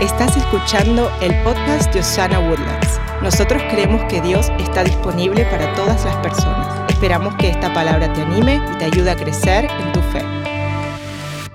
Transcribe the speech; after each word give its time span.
Estás 0.00 0.36
escuchando 0.36 1.10
el 1.22 1.42
podcast 1.42 1.90
de 1.94 2.00
Osana 2.00 2.38
Woodlands. 2.38 3.00
Nosotros 3.22 3.62
creemos 3.70 4.04
que 4.10 4.20
Dios 4.20 4.50
está 4.58 4.84
disponible 4.84 5.46
para 5.46 5.74
todas 5.74 6.04
las 6.04 6.14
personas. 6.16 6.90
Esperamos 6.90 7.34
que 7.36 7.48
esta 7.48 7.72
palabra 7.72 8.12
te 8.12 8.20
anime 8.20 8.60
y 8.74 8.76
te 8.76 8.84
ayude 8.84 9.10
a 9.10 9.16
crecer 9.16 9.64
en 9.64 9.92
tu 9.92 10.02
fe. 10.02 10.22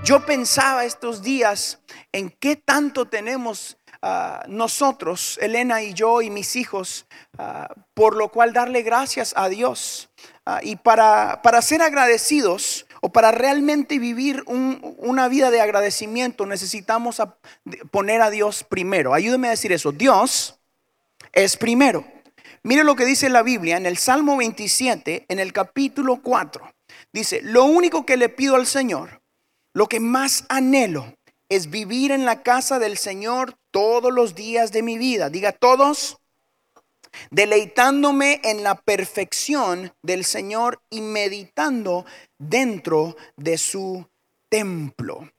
Yo 0.03 0.25
pensaba 0.25 0.85
estos 0.85 1.21
días 1.21 1.81
en 2.11 2.31
qué 2.31 2.55
tanto 2.55 3.07
tenemos 3.07 3.77
ah, 4.01 4.43
nosotros, 4.47 5.37
Elena 5.39 5.83
y 5.83 5.93
yo 5.93 6.23
y 6.23 6.31
mis 6.31 6.55
hijos, 6.55 7.05
ah, 7.37 7.67
por 7.93 8.17
lo 8.17 8.29
cual 8.29 8.53
darle 8.53 8.81
gracias 8.81 9.35
a 9.37 9.49
Dios. 9.49 10.09
Ah, 10.47 10.61
y 10.63 10.77
para, 10.77 11.43
para 11.43 11.61
ser 11.61 11.83
agradecidos, 11.83 12.87
o 13.01 13.11
para 13.11 13.31
realmente 13.31 13.99
vivir 13.99 14.43
una 14.47 15.27
vida 15.27 15.51
de 15.51 15.59
agradecimiento 15.59 16.45
necesitamos 16.45 17.21
poner 17.89 18.21
a 18.21 18.29
Dios 18.29 18.63
primero. 18.63 19.13
Ayúdeme 19.13 19.47
a 19.47 19.51
decir 19.51 19.71
eso. 19.71 19.91
Dios 19.91 20.59
es 21.33 21.57
primero. 21.57 22.05
Mire 22.63 22.83
lo 22.83 22.95
que 22.95 23.05
dice 23.05 23.27
la 23.29 23.41
Biblia 23.41 23.75
en 23.75 23.87
el 23.87 23.97
Salmo 23.97 24.37
27, 24.37 25.25
en 25.27 25.39
el 25.39 25.51
capítulo 25.51 26.21
4. 26.21 26.71
Dice, 27.11 27.41
lo 27.41 27.65
único 27.65 28.05
que 28.05 28.17
le 28.17 28.29
pido 28.29 28.55
al 28.55 28.67
Señor, 28.67 29.21
lo 29.73 29.87
que 29.87 29.99
más 29.99 30.45
anhelo, 30.47 31.15
es 31.49 31.71
vivir 31.71 32.11
en 32.11 32.23
la 32.23 32.43
casa 32.43 32.77
del 32.77 32.97
Señor 32.97 33.55
todos 33.71 34.13
los 34.13 34.35
días 34.35 34.71
de 34.71 34.83
mi 34.83 34.99
vida. 34.99 35.29
Diga 35.29 35.51
todos 35.51 36.20
deleitándome 37.29 38.41
en 38.43 38.63
la 38.63 38.75
perfección 38.75 39.93
del 40.01 40.25
Señor 40.25 40.81
y 40.89 41.01
meditando 41.01 42.05
dentro 42.37 43.15
de 43.37 43.57
su 43.57 44.07
templo. 44.49 45.29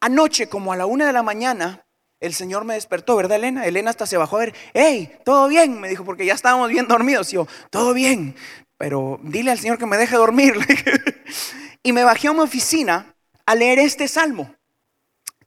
Anoche, 0.00 0.48
como 0.48 0.72
a 0.72 0.76
la 0.76 0.86
una 0.86 1.06
de 1.06 1.12
la 1.12 1.22
mañana, 1.22 1.86
el 2.20 2.34
Señor 2.34 2.64
me 2.64 2.74
despertó, 2.74 3.16
¿verdad, 3.16 3.38
Elena? 3.38 3.66
Elena 3.66 3.90
hasta 3.90 4.06
se 4.06 4.16
bajó 4.16 4.36
a 4.36 4.40
ver, 4.40 4.54
hey, 4.74 5.12
todo 5.24 5.48
bien, 5.48 5.80
me 5.80 5.88
dijo, 5.88 6.04
porque 6.04 6.24
ya 6.24 6.34
estábamos 6.34 6.70
bien 6.70 6.86
dormidos. 6.86 7.32
Y 7.32 7.36
yo, 7.36 7.48
todo 7.70 7.94
bien, 7.94 8.36
pero 8.76 9.18
dile 9.22 9.50
al 9.50 9.58
Señor 9.58 9.78
que 9.78 9.86
me 9.86 9.96
deje 9.96 10.16
dormir. 10.16 10.54
y 11.82 11.92
me 11.92 12.04
bajé 12.04 12.28
a 12.28 12.30
una 12.30 12.44
oficina 12.44 13.14
a 13.44 13.54
leer 13.54 13.80
este 13.80 14.06
salmo, 14.06 14.54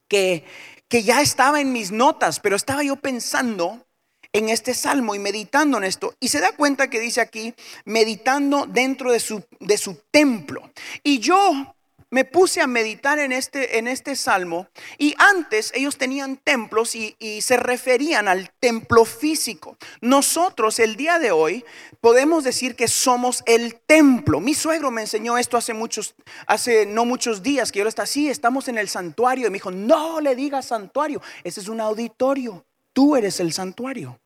que, 0.06 0.44
que 0.88 1.02
ya 1.02 1.22
estaba 1.22 1.60
en 1.60 1.72
mis 1.72 1.92
notas, 1.92 2.40
pero 2.40 2.56
estaba 2.56 2.82
yo 2.82 2.96
pensando 2.96 3.85
en 4.32 4.48
este 4.48 4.74
salmo 4.74 5.14
y 5.14 5.18
meditando 5.18 5.78
en 5.78 5.84
esto. 5.84 6.14
Y 6.20 6.28
se 6.28 6.40
da 6.40 6.52
cuenta 6.52 6.90
que 6.90 7.00
dice 7.00 7.20
aquí, 7.20 7.54
meditando 7.84 8.66
dentro 8.66 9.12
de 9.12 9.20
su, 9.20 9.44
de 9.60 9.78
su 9.78 9.96
templo. 10.10 10.70
Y 11.02 11.18
yo 11.18 11.76
me 12.10 12.24
puse 12.24 12.60
a 12.60 12.66
meditar 12.66 13.18
en 13.18 13.32
este, 13.32 13.78
en 13.78 13.88
este 13.88 14.14
salmo 14.14 14.68
y 14.96 15.14
antes 15.18 15.72
ellos 15.74 15.98
tenían 15.98 16.36
templos 16.36 16.94
y, 16.94 17.14
se 17.40 17.56
referían 17.56 18.28
al 18.28 18.50
templo 18.60 19.04
físico. 19.04 19.76
Nosotros 20.00 20.78
el 20.78 20.96
día 20.96 21.18
de 21.18 21.30
hoy 21.30 21.64
podemos 22.00 22.44
decir 22.44 22.76
que 22.76 22.88
somos 22.88 23.42
el 23.46 23.74
templo. 23.74 24.40
Mi 24.40 24.54
suegro 24.54 24.90
me 24.90 25.02
enseñó 25.02 25.36
esto 25.36 25.56
hace 25.56 25.74
muchos, 25.74 26.14
hace 26.46 26.86
no 26.86 27.04
muchos 27.04 27.42
días 27.42 27.72
que 27.72 27.80
yo 27.80 27.88
está 27.88 28.04
así, 28.04 28.28
estamos 28.28 28.68
en 28.68 28.78
el 28.78 28.88
santuario 28.88 29.46
y 29.46 29.50
me 29.50 29.56
dijo, 29.56 29.70
no 29.70 30.20
le 30.20 30.34
digas 30.34 30.66
santuario, 30.66 31.20
ese 31.44 31.60
es 31.60 31.68
un 31.68 31.80
auditorio, 31.80 32.64
tú 32.96 33.14
eres 33.14 33.40
el 33.40 33.52
santuario. 33.52 34.18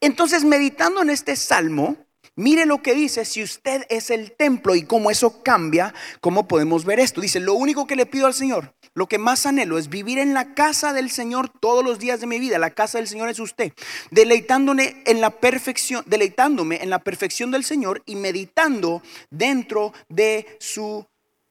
Entonces, 0.00 0.44
meditando 0.44 1.02
en 1.02 1.10
este 1.10 1.34
salmo, 1.34 1.96
mire 2.36 2.64
lo 2.64 2.80
que 2.80 2.94
dice, 2.94 3.24
si 3.24 3.42
usted 3.42 3.84
es 3.88 4.10
el 4.10 4.30
templo 4.36 4.76
y 4.76 4.84
cómo 4.84 5.10
eso 5.10 5.42
cambia, 5.42 5.92
cómo 6.20 6.46
podemos 6.46 6.84
ver 6.84 7.00
esto. 7.00 7.20
Dice, 7.20 7.40
lo 7.40 7.54
único 7.54 7.88
que 7.88 7.96
le 7.96 8.06
pido 8.06 8.28
al 8.28 8.34
Señor, 8.34 8.76
lo 8.94 9.08
que 9.08 9.18
más 9.18 9.46
anhelo 9.46 9.78
es 9.78 9.88
vivir 9.88 10.18
en 10.18 10.32
la 10.32 10.54
casa 10.54 10.92
del 10.92 11.10
Señor 11.10 11.48
todos 11.48 11.84
los 11.84 11.98
días 11.98 12.20
de 12.20 12.28
mi 12.28 12.38
vida. 12.38 12.60
La 12.60 12.70
casa 12.70 12.98
del 12.98 13.08
Señor 13.08 13.28
es 13.28 13.40
usted, 13.40 13.72
deleitándome 14.12 15.02
en 15.04 15.20
la 15.20 15.30
perfección, 15.30 16.04
deleitándome 16.06 16.84
en 16.84 16.90
la 16.90 17.00
perfección 17.00 17.50
del 17.50 17.64
Señor 17.64 18.04
y 18.06 18.14
meditando 18.14 19.02
dentro 19.28 19.92
de 20.08 20.56
su 20.60 21.04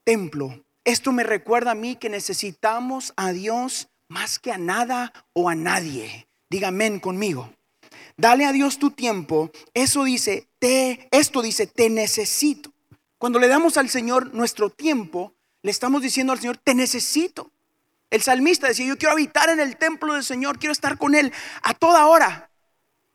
templo. 0.06 0.63
Esto 0.85 1.11
me 1.11 1.23
recuerda 1.23 1.72
a 1.72 1.75
mí 1.75 1.97
que 1.97 2.09
necesitamos 2.09 3.11
a 3.17 3.34
Dios 3.34 3.91
más 4.11 4.39
que 4.39 4.51
a 4.51 4.57
nada 4.57 5.13
o 5.33 5.49
a 5.49 5.55
nadie. 5.55 6.27
Dígame 6.49 6.99
conmigo. 6.99 7.49
Dale 8.17 8.45
a 8.45 8.51
Dios 8.51 8.77
tu 8.77 8.91
tiempo. 8.91 9.51
Eso 9.73 10.03
dice, 10.03 10.47
te, 10.59 11.07
esto 11.11 11.41
dice, 11.41 11.66
te 11.66 11.89
necesito. 11.89 12.72
Cuando 13.17 13.39
le 13.39 13.47
damos 13.47 13.77
al 13.77 13.89
Señor 13.89 14.33
nuestro 14.33 14.69
tiempo, 14.69 15.33
le 15.63 15.72
estamos 15.72 16.01
diciendo 16.01 16.33
al 16.33 16.39
Señor, 16.39 16.57
te 16.57 16.75
necesito. 16.75 17.51
El 18.09 18.22
salmista 18.22 18.67
decía, 18.67 18.85
yo 18.85 18.97
quiero 18.97 19.13
habitar 19.13 19.49
en 19.49 19.61
el 19.61 19.77
templo 19.77 20.13
del 20.13 20.25
Señor, 20.25 20.59
quiero 20.59 20.73
estar 20.73 20.97
con 20.97 21.16
Él 21.16 21.31
a 21.63 21.73
toda 21.73 22.05
hora. 22.07 22.51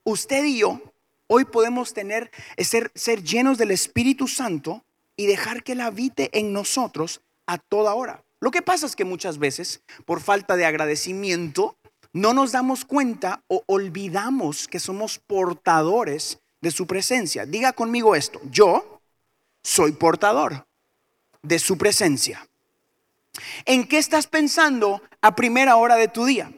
Usted 0.02 0.44
y 0.44 0.58
yo 0.58 0.80
hoy 1.26 1.44
podemos 1.44 1.92
tener, 1.92 2.30
ser, 2.56 2.90
ser 2.94 3.22
llenos 3.22 3.58
del 3.58 3.70
Espíritu 3.70 4.28
Santo 4.28 4.84
y 5.14 5.26
dejar 5.26 5.62
que 5.62 5.72
Él 5.72 5.82
habite 5.82 6.30
en 6.38 6.54
nosotros 6.54 7.20
a 7.46 7.58
toda 7.58 7.94
hora. 7.94 8.25
Lo 8.40 8.50
que 8.50 8.62
pasa 8.62 8.86
es 8.86 8.96
que 8.96 9.04
muchas 9.04 9.38
veces, 9.38 9.82
por 10.04 10.20
falta 10.20 10.56
de 10.56 10.66
agradecimiento, 10.66 11.76
no 12.12 12.32
nos 12.32 12.52
damos 12.52 12.84
cuenta 12.84 13.42
o 13.48 13.62
olvidamos 13.66 14.68
que 14.68 14.80
somos 14.80 15.18
portadores 15.18 16.38
de 16.60 16.70
su 16.70 16.86
presencia. 16.86 17.46
Diga 17.46 17.72
conmigo 17.72 18.14
esto, 18.14 18.40
yo 18.50 19.00
soy 19.62 19.92
portador 19.92 20.66
de 21.42 21.58
su 21.58 21.76
presencia. 21.76 22.46
¿En 23.64 23.86
qué 23.86 23.98
estás 23.98 24.26
pensando 24.26 25.02
a 25.20 25.34
primera 25.36 25.76
hora 25.76 25.96
de 25.96 26.08
tu 26.08 26.24
día? 26.24 26.50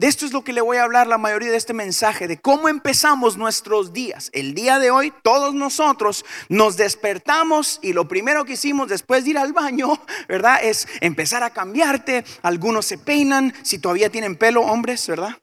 De 0.00 0.06
esto 0.06 0.24
es 0.24 0.32
lo 0.32 0.42
que 0.42 0.54
le 0.54 0.62
voy 0.62 0.78
a 0.78 0.84
hablar 0.84 1.06
la 1.08 1.18
mayoría 1.18 1.50
de 1.50 1.58
este 1.58 1.74
mensaje, 1.74 2.26
de 2.26 2.40
cómo 2.40 2.70
empezamos 2.70 3.36
nuestros 3.36 3.92
días. 3.92 4.30
El 4.32 4.54
día 4.54 4.78
de 4.78 4.90
hoy 4.90 5.12
todos 5.22 5.52
nosotros 5.52 6.24
nos 6.48 6.78
despertamos 6.78 7.78
y 7.82 7.92
lo 7.92 8.08
primero 8.08 8.46
que 8.46 8.54
hicimos 8.54 8.88
después 8.88 9.24
de 9.24 9.32
ir 9.32 9.36
al 9.38 9.52
baño, 9.52 10.02
¿verdad? 10.26 10.60
Es 10.62 10.88
empezar 11.02 11.42
a 11.42 11.50
cambiarte. 11.50 12.24
Algunos 12.40 12.86
se 12.86 12.96
peinan, 12.96 13.52
si 13.62 13.78
todavía 13.78 14.08
tienen 14.08 14.36
pelo, 14.36 14.62
hombres, 14.62 15.06
¿verdad? 15.06 15.36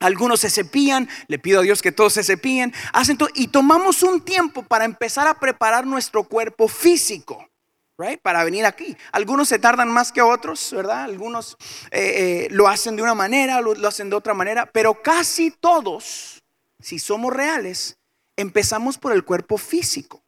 Algunos 0.00 0.40
se 0.40 0.48
cepillan, 0.48 1.06
le 1.26 1.38
pido 1.38 1.60
a 1.60 1.62
Dios 1.62 1.82
que 1.82 1.92
todos 1.92 2.14
se 2.14 2.24
cepillen, 2.24 2.72
hacen 2.94 3.18
todo, 3.18 3.28
y 3.34 3.48
tomamos 3.48 4.02
un 4.02 4.22
tiempo 4.22 4.62
para 4.62 4.86
empezar 4.86 5.28
a 5.28 5.38
preparar 5.38 5.86
nuestro 5.86 6.24
cuerpo 6.24 6.68
físico. 6.68 7.50
Para 8.22 8.42
venir 8.42 8.66
aquí. 8.66 8.96
Algunos 9.12 9.48
se 9.48 9.60
tardan 9.60 9.88
más 9.88 10.10
que 10.10 10.20
otros, 10.20 10.72
¿verdad? 10.72 11.04
Algunos 11.04 11.56
eh, 11.92 12.46
eh, 12.46 12.48
lo 12.50 12.66
hacen 12.66 12.96
de 12.96 13.02
una 13.02 13.14
manera, 13.14 13.60
lo, 13.60 13.74
lo 13.74 13.86
hacen 13.86 14.10
de 14.10 14.16
otra 14.16 14.34
manera, 14.34 14.66
pero 14.66 15.00
casi 15.00 15.52
todos, 15.52 16.42
si 16.80 16.98
somos 16.98 17.32
reales, 17.32 17.96
empezamos 18.36 18.98
por 18.98 19.12
el 19.12 19.24
cuerpo 19.24 19.58
físico, 19.58 20.20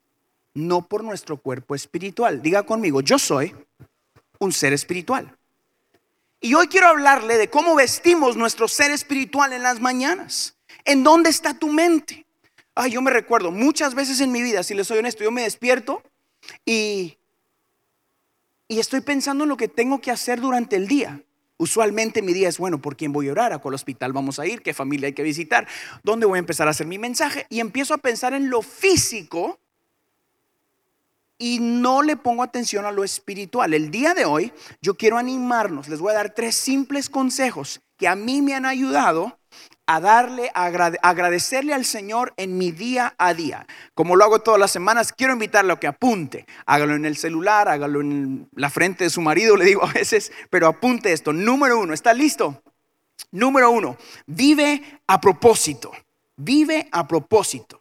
no 0.55 0.87
por 0.87 1.03
nuestro 1.03 1.39
cuerpo 1.39 1.75
espiritual. 1.75 2.41
Diga 2.41 2.63
conmigo, 2.63 3.01
yo 3.01 3.19
soy 3.19 3.53
un 4.39 4.53
ser 4.53 4.73
espiritual. 4.73 5.37
Y 6.41 6.55
hoy 6.55 6.69
quiero 6.69 6.87
hablarle 6.87 7.37
de 7.37 7.51
cómo 7.51 7.75
vestimos 7.75 8.37
nuestro 8.37 8.69
ser 8.69 8.93
espiritual 8.93 9.53
en 9.53 9.65
las 9.65 9.81
mañanas. 9.81 10.57
¿En 10.85 11.03
dónde 11.03 11.31
está 11.31 11.55
tu 11.55 11.67
mente? 11.69 12.27
Ay, 12.77 12.93
yo 12.93 13.03
me 13.03 13.11
recuerdo 13.11 13.51
muchas 13.51 13.97
veces 13.97 14.21
en 14.21 14.31
mi 14.31 14.43
vida, 14.43 14.63
si 14.63 14.75
les 14.75 14.87
soy 14.87 14.99
honesto, 14.99 15.25
yo 15.25 15.33
me 15.33 15.43
despierto 15.43 16.03
y 16.65 17.17
y 18.69 18.79
estoy 18.79 19.01
pensando 19.01 19.45
en 19.45 19.49
lo 19.49 19.57
que 19.57 19.69
tengo 19.69 20.01
que 20.01 20.11
hacer 20.11 20.41
durante 20.41 20.77
el 20.77 20.89
día. 20.89 21.23
Usualmente 21.59 22.21
mi 22.21 22.35
día 22.35 22.49
es, 22.49 22.59
bueno, 22.59 22.83
¿por 22.83 22.97
quién 22.97 23.13
voy 23.13 23.29
a 23.29 23.33
orar? 23.33 23.53
¿A 23.53 23.59
cuál 23.59 23.75
hospital 23.75 24.13
vamos 24.13 24.39
a 24.39 24.47
ir? 24.47 24.63
¿Qué 24.63 24.75
familia 24.75 25.07
hay 25.07 25.15
que 25.15 25.23
visitar? 25.23 25.67
¿Dónde 26.03 26.27
voy 26.27 26.37
a 26.37 26.41
empezar 26.41 26.69
a 26.69 26.73
hacer 26.73 26.87
mi 26.87 26.99
mensaje? 26.99 27.47
Y 27.49 27.61
empiezo 27.61 27.95
a 27.95 27.99
pensar 27.99 28.35
en 28.35 28.51
lo 28.51 28.61
físico 28.61 29.59
y 31.39 31.59
no 31.61 32.03
le 32.03 32.17
pongo 32.17 32.43
atención 32.43 32.85
a 32.85 32.93
lo 32.93 33.05
espiritual. 33.05 33.73
El 33.73 33.91
día 33.91 34.13
de 34.15 34.27
hoy 34.27 34.53
yo 34.83 34.97
quiero 34.97 35.17
animarnos, 35.17 35.89
les 35.89 36.01
voy 36.01 36.13
a 36.13 36.17
dar 36.17 36.35
tres 36.35 36.55
simples 36.57 37.09
consejos 37.09 37.81
que 37.97 38.09
a 38.09 38.17
mí 38.17 38.43
me 38.43 38.55
han 38.55 38.67
ayudado 38.67 39.39
a 39.87 40.01
darle, 40.01 40.51
a 40.55 40.67
agradecerle 40.67 41.73
al 41.73 41.85
Señor 41.85 42.35
en 42.37 42.59
mi 42.59 42.73
día 42.73 43.15
a 43.19 43.35
día. 43.35 43.67
Como 43.95 44.17
lo 44.17 44.25
hago 44.25 44.41
todas 44.41 44.61
las 44.61 44.73
semanas, 44.73 45.13
quiero 45.13 45.33
invitarle 45.33 45.73
a 45.73 45.81
que 45.81 45.87
apunte. 45.87 46.47
Hágalo 46.67 46.95
en 46.95 47.05
el 47.05 47.17
celular, 47.17 47.69
hágalo 47.69 48.01
en 48.01 48.49
la 48.55 48.69
frente 48.71 49.05
de 49.05 49.11
su 49.11 49.21
marido, 49.21 49.57
le 49.57 49.65
digo 49.65 49.85
a 49.85 49.93
veces, 49.93 50.33
pero 50.51 50.67
apunte 50.67 51.13
esto. 51.13 51.33
Número 51.33 51.79
uno, 51.79 51.95
¿está 51.95 52.13
listo? 52.13 52.63
Número 53.31 53.71
uno, 53.71 53.97
vive 54.27 55.01
a 55.07 55.21
propósito. 55.21 55.93
Vive 56.37 56.89
a 56.93 57.07
propósito. 57.07 57.79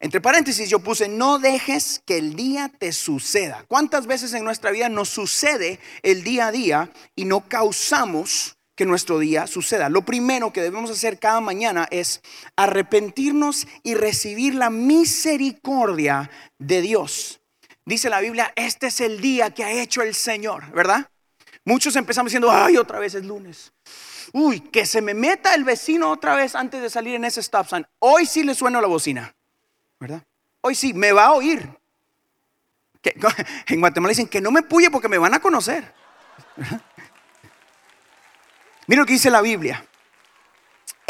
Entre 0.00 0.20
paréntesis 0.20 0.68
yo 0.68 0.80
puse, 0.80 1.08
no 1.08 1.38
dejes 1.38 2.02
que 2.04 2.18
el 2.18 2.34
día 2.34 2.70
te 2.76 2.92
suceda. 2.92 3.64
¿Cuántas 3.68 4.06
veces 4.06 4.32
en 4.34 4.42
nuestra 4.42 4.72
vida 4.72 4.88
nos 4.88 5.08
sucede 5.08 5.78
el 6.02 6.24
día 6.24 6.48
a 6.48 6.52
día 6.52 6.90
y 7.14 7.24
no 7.24 7.48
causamos 7.48 8.56
que 8.74 8.86
nuestro 8.86 9.18
día 9.18 9.46
suceda. 9.46 9.88
Lo 9.88 10.02
primero 10.02 10.52
que 10.52 10.62
debemos 10.62 10.90
hacer 10.90 11.18
cada 11.18 11.40
mañana 11.40 11.86
es 11.90 12.22
arrepentirnos 12.56 13.66
y 13.82 13.94
recibir 13.94 14.54
la 14.54 14.70
misericordia 14.70 16.30
de 16.58 16.80
Dios. 16.80 17.40
Dice 17.84 18.08
la 18.08 18.20
Biblia, 18.20 18.52
este 18.56 18.86
es 18.86 19.00
el 19.00 19.20
día 19.20 19.50
que 19.50 19.64
ha 19.64 19.72
hecho 19.72 20.02
el 20.02 20.14
Señor, 20.14 20.70
¿verdad? 20.72 21.08
Muchos 21.64 21.94
empezamos 21.96 22.30
diciendo, 22.30 22.50
ay, 22.50 22.76
otra 22.76 22.98
vez 22.98 23.14
es 23.14 23.24
lunes. 23.24 23.72
Uy, 24.32 24.60
que 24.60 24.86
se 24.86 25.02
me 25.02 25.14
meta 25.14 25.54
el 25.54 25.64
vecino 25.64 26.10
otra 26.10 26.34
vez 26.34 26.54
antes 26.54 26.80
de 26.80 26.90
salir 26.90 27.14
en 27.14 27.24
ese 27.24 27.40
stop 27.40 27.68
sign. 27.68 27.86
Hoy 27.98 28.26
sí 28.26 28.42
le 28.42 28.54
suena 28.54 28.80
la 28.80 28.88
bocina, 28.88 29.34
¿verdad? 30.00 30.22
Hoy 30.60 30.74
sí, 30.74 30.94
me 30.94 31.12
va 31.12 31.26
a 31.26 31.32
oír. 31.32 31.68
en 33.66 33.80
Guatemala 33.80 34.10
dicen 34.10 34.28
que 34.28 34.40
no 34.40 34.50
me 34.50 34.62
puye 34.62 34.90
porque 34.90 35.08
me 35.08 35.18
van 35.18 35.34
a 35.34 35.40
conocer. 35.40 35.92
Mira 38.86 39.02
lo 39.02 39.06
que 39.06 39.14
dice 39.14 39.30
la 39.30 39.40
Biblia. 39.40 39.84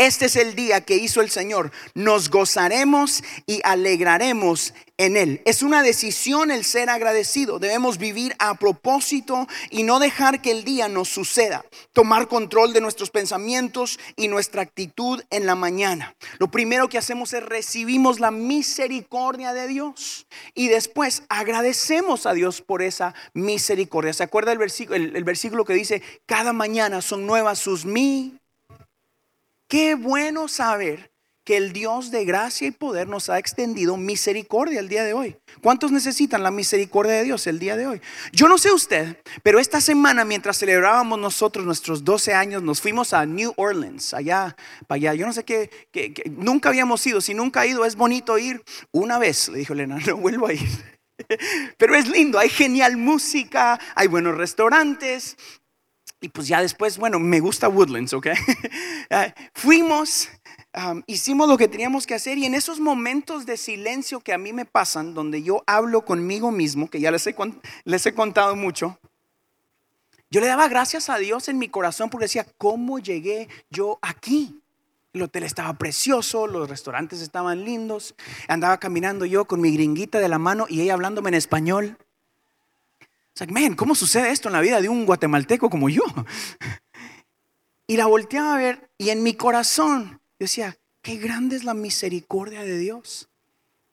Este 0.03 0.27
es 0.27 0.35
el 0.35 0.57
día 0.57 0.81
que 0.81 0.97
hizo 0.97 1.21
el 1.21 1.31
Señor. 1.31 1.71
Nos 1.95 2.29
gozaremos 2.29 3.23
y 3.47 3.61
alegraremos 3.63 4.75
en 4.97 5.17
Él. 5.17 5.41
Es 5.45 5.63
una 5.63 5.85
decisión 5.85 6.51
el 6.51 6.65
ser 6.65 6.91
agradecido. 6.91 7.61
Debemos 7.61 7.99
vivir 7.99 8.35
a 8.41 8.57
propósito 8.57 9.47
y 9.71 9.85
no 9.85 10.01
dejar 10.01 10.43
que 10.43 10.51
el 10.51 10.65
día 10.65 10.89
nos 10.89 11.09
suceda. 11.09 11.65
Tomar 11.93 12.27
control 12.27 12.73
de 12.73 12.81
nuestros 12.81 13.11
pensamientos 13.11 14.01
y 14.17 14.27
nuestra 14.27 14.63
actitud 14.63 15.23
en 15.31 15.47
la 15.47 15.55
mañana. 15.55 16.17
Lo 16.39 16.51
primero 16.51 16.89
que 16.89 16.99
hacemos 16.99 17.33
es 17.33 17.45
recibimos 17.45 18.19
la 18.19 18.33
misericordia 18.33 19.53
de 19.53 19.69
Dios 19.69 20.27
y 20.53 20.67
después 20.67 21.23
agradecemos 21.29 22.27
a 22.27 22.33
Dios 22.33 22.61
por 22.61 22.83
esa 22.83 23.15
misericordia. 23.35 24.13
¿Se 24.13 24.25
acuerda 24.25 24.51
el 24.51 24.59
versículo, 24.59 24.97
el, 24.97 25.23
versículo 25.23 25.65
que 25.65 25.75
dice, 25.75 26.03
cada 26.27 26.53
mañana 26.53 27.03
son 27.03 27.25
nuevas 27.25 27.61
sus 27.61 27.85
mi 27.85 28.42
Qué 29.73 29.95
bueno 29.95 30.49
saber 30.49 31.15
que 31.47 31.57
el 31.57 31.73
Dios 31.73 32.11
de 32.11 32.27
gracia 32.27 32.69
y 32.69 32.73
poder 32.73 33.09
nos 33.09 33.31
ha 33.31 33.39
extendido 33.39 33.97
misericordia 33.97 34.79
el 34.79 34.91
día 34.91 35.03
de 35.03 35.15
hoy. 35.15 35.39
¿Cuántos 35.63 35.91
necesitan 35.91 36.43
la 36.43 36.51
misericordia 36.51 37.15
de 37.15 37.25
Dios 37.25 37.47
el 37.47 37.59
día 37.59 37.75
de 37.75 37.87
hoy? 37.87 38.03
Yo 38.33 38.49
no 38.49 38.59
sé 38.59 38.71
usted, 38.71 39.17
pero 39.43 39.59
esta 39.59 39.81
semana 39.81 40.27
mientras 40.27 40.59
celebrábamos 40.59 41.19
nosotros 41.19 41.65
nuestros 41.65 42.05
12 42.05 42.35
años, 42.35 42.63
nos 42.63 42.83
fuimos 42.83 43.15
a 43.15 43.25
New 43.25 43.55
Orleans, 43.57 44.13
allá, 44.13 44.55
para 44.87 44.97
allá. 44.97 45.15
Yo 45.15 45.25
no 45.25 45.33
sé 45.33 45.43
qué, 45.45 45.71
nunca 46.37 46.69
habíamos 46.69 47.07
ido. 47.07 47.23
Si 47.23 47.33
nunca 47.33 47.63
ha 47.63 47.67
ido, 47.67 47.87
es 47.87 47.97
bonito 47.97 48.37
ir 48.37 48.63
una 48.91 49.19
vez, 49.19 49.49
le 49.49 49.61
dijo 49.61 49.73
Elena, 49.73 49.97
no 50.07 50.19
vuelvo 50.19 50.49
a 50.49 50.53
ir. 50.53 50.69
Pero 51.79 51.95
es 51.95 52.11
lindo, 52.11 52.39
hay 52.39 52.51
genial 52.51 52.99
música, 52.99 53.81
hay 53.95 54.07
buenos 54.07 54.37
restaurantes, 54.37 55.39
y 56.23 56.29
pues 56.29 56.49
ya 56.49 56.63
después, 56.63 56.97
bueno, 56.97 57.19
me 57.19 57.41
gusta 57.41 57.69
Woodlands, 57.69 58.15
¿ok? 58.15 58.29
Ah, 59.11 59.35
fuimos, 59.53 60.31
hicimos 61.07 61.47
lo 61.47 61.59
que 61.59 61.69
teníamos 61.69 62.07
que 62.07 62.15
hacer 62.15 62.39
y 62.39 62.47
en 62.47 62.55
esos 62.55 62.81
momentos 62.81 63.45
de 63.45 63.59
silencio 63.59 64.21
que 64.21 64.33
a 64.33 64.39
mí 64.39 64.55
me 64.55 64.65
pasan, 64.65 65.13
donde 65.13 65.43
yo 65.43 65.63
hablo 65.67 66.07
conmigo 66.07 66.51
mismo, 66.51 66.89
que 66.89 66.99
ya 66.99 67.11
les 67.11 67.27
he, 67.27 67.37
les 67.85 68.07
he 68.07 68.15
contado 68.15 68.57
mucho, 68.57 68.99
yo 70.31 70.41
le 70.41 70.47
daba 70.47 70.67
gracias 70.69 71.11
a 71.11 71.19
Dios 71.19 71.49
en 71.49 71.59
mi 71.59 71.69
corazón 71.69 72.09
porque 72.09 72.25
decía, 72.25 72.47
¿cómo 72.57 72.99
llegué 72.99 73.49
yo 73.69 73.99
aquí? 74.01 74.63
El 75.13 75.21
hotel 75.21 75.43
estaba 75.43 75.75
precioso, 75.75 76.47
los 76.47 76.71
restaurantes 76.71 77.21
estaban 77.21 77.67
lindos, 77.67 78.15
andaba 78.49 78.79
caminando 78.79 79.27
yo 79.27 79.45
con 79.45 79.61
mi 79.61 79.75
gringuita 79.75 80.21
de 80.21 80.31
la 80.31 80.39
mano 80.39 80.65
y 80.71 80.81
ella 80.81 80.95
hablándome 80.95 81.29
en 81.29 81.35
español. 81.35 81.99
Es 83.35 83.41
like, 83.41 83.53
man, 83.53 83.75
¿cómo 83.75 83.95
sucede 83.95 84.31
esto 84.31 84.49
en 84.49 84.53
la 84.53 84.61
vida 84.61 84.81
de 84.81 84.89
un 84.89 85.07
guatemalteco 85.07 85.71
como 85.71 85.89
yo? 85.89 86.03
Y 87.89 87.97
la 87.97 88.07
volteaba 88.07 88.55
a 88.55 88.57
ver 88.57 88.91
y 88.97 89.11
en 89.11 89.23
mi 89.23 89.35
corazón 89.35 90.23
decía, 90.39 90.79
qué 91.03 91.17
grande 91.17 91.57
es 91.57 91.65
la 91.65 91.75
misericordia 91.75 92.63
de 92.63 92.79
Dios. 92.79 93.29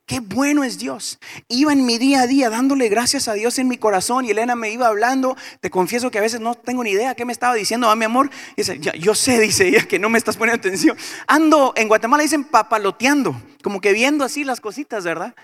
Qué 0.09 0.21
bueno 0.21 0.63
es 0.63 0.79
Dios. 0.79 1.19
Iba 1.49 1.71
en 1.71 1.85
mi 1.85 1.99
día 1.99 2.21
a 2.21 2.27
día 2.27 2.49
dándole 2.49 2.89
gracias 2.89 3.27
a 3.27 3.33
Dios 3.33 3.59
en 3.59 3.67
mi 3.67 3.77
corazón 3.77 4.25
y 4.25 4.31
Elena 4.31 4.55
me 4.55 4.71
iba 4.71 4.87
hablando. 4.87 5.37
Te 5.59 5.69
confieso 5.69 6.09
que 6.09 6.17
a 6.17 6.21
veces 6.21 6.39
no 6.39 6.55
tengo 6.55 6.83
ni 6.83 6.89
idea 6.91 7.13
qué 7.13 7.25
me 7.25 7.33
estaba 7.33 7.53
diciendo 7.53 7.89
a 7.89 7.91
ah, 7.91 7.95
mi 7.95 8.05
amor. 8.05 8.31
Y 8.55 8.61
dice, 8.61 8.79
yo 8.79 9.13
sé, 9.13 9.39
dice 9.41 9.67
ella, 9.67 9.87
que 9.87 9.99
no 9.99 10.09
me 10.09 10.17
estás 10.17 10.35
poniendo 10.37 10.59
atención. 10.59 10.97
Ando, 11.27 11.73
en 11.75 11.87
Guatemala 11.87 12.23
dicen 12.23 12.43
papaloteando, 12.43 13.39
como 13.61 13.81
que 13.81 13.93
viendo 13.93 14.23
así 14.23 14.43
las 14.43 14.61
cositas, 14.61 15.03
¿verdad? 15.03 15.35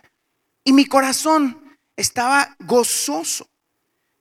Y 0.63 0.73
mi 0.73 0.85
corazón 0.85 1.77
estaba 1.95 2.55
gozoso. 2.59 3.47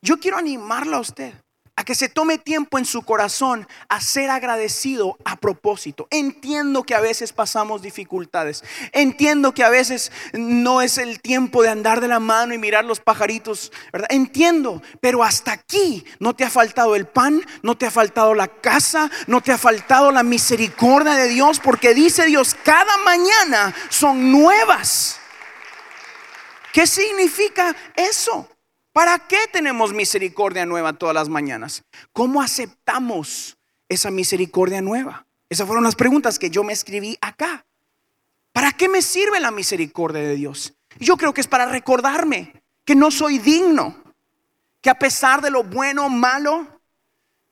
Yo 0.05 0.21
quiero 0.21 0.37
animarla 0.37 0.99
a 0.99 1.01
usted 1.01 1.33
a 1.77 1.83
que 1.83 1.95
se 1.95 2.11
tome 2.11 2.37
tiempo 2.37 2.77
en 2.77 2.85
su 2.85 3.01
corazón 3.01 3.67
a 3.89 4.03
ser 4.03 4.29
agradecido 4.29 5.17
a 5.25 5.37
propósito. 5.37 6.07
Entiendo 6.11 6.83
que 6.83 6.95
a 6.95 7.01
veces 7.01 7.33
pasamos 7.33 7.81
dificultades. 7.81 8.63
Entiendo 8.93 9.55
que 9.55 9.65
a 9.65 9.71
veces 9.71 10.13
no 10.35 10.83
es 10.83 10.99
el 10.99 11.23
tiempo 11.23 11.63
de 11.63 11.71
andar 11.71 12.03
de 12.03 12.09
la 12.09 12.21
mano 12.21 12.53
y 12.53 12.59
mirar 12.59 12.85
los 12.85 13.01
pajaritos, 13.01 13.73
¿verdad? 13.95 14.09
Entiendo, 14.11 14.83
pero 15.01 15.25
hasta 15.25 15.53
aquí 15.53 16.05
no 16.19 16.37
te 16.37 16.45
ha 16.45 16.51
faltado 16.51 16.97
el 16.97 17.07
pan, 17.07 17.41
no 17.63 17.75
te 17.75 17.87
ha 17.87 17.91
faltado 17.91 18.35
la 18.35 18.49
casa, 18.49 19.11
no 19.27 19.41
te 19.41 19.53
ha 19.53 19.59
faltado 19.59 20.13
la 20.13 20.23
misericordia 20.23 21.15
de 21.15 21.29
Dios, 21.29 21.61
porque 21.61 21.95
dice 21.95 22.27
Dios, 22.27 22.55
cada 22.63 22.99
mañana 22.99 23.75
son 23.89 24.31
nuevas. 24.31 25.19
¿Qué 26.75 26.87
significa 26.87 27.75
eso? 27.97 28.51
¿Para 28.95 29.19
qué 29.19 29.49
tenemos 29.51 29.93
misericordia 29.93 30.65
nueva 30.67 30.93
todas 30.93 31.17
las 31.17 31.29
mañanas? 31.29 31.83
¿Cómo 32.13 32.41
aceptamos 32.41 33.59
esa 33.89 34.13
misericordia 34.13 34.81
nueva? 34.81 35.27
Esas 35.51 35.67
fueron 35.67 35.83
las 35.83 35.97
preguntas 35.97 36.39
que 36.39 36.49
yo 36.49 36.63
me 36.63 36.73
escribí 36.73 37.19
acá. 37.21 37.67
¿Para 38.53 38.71
qué 38.71 38.89
me 38.89 39.03
sirve 39.03 39.41
la 39.41 39.51
misericordia 39.51 40.21
de 40.21 40.37
Dios? 40.37 40.75
Yo 41.01 41.17
creo 41.17 41.35
que 41.35 41.41
es 41.41 41.49
para 41.49 41.67
recordarme 41.67 42.63
que 42.85 42.95
no 42.95 43.11
soy 43.11 43.39
digno, 43.39 43.97
que 44.81 44.91
a 44.91 44.95
pesar 44.97 45.43
de 45.43 45.51
lo 45.51 45.65
bueno 45.65 46.07
o 46.07 46.09
malo 46.09 46.81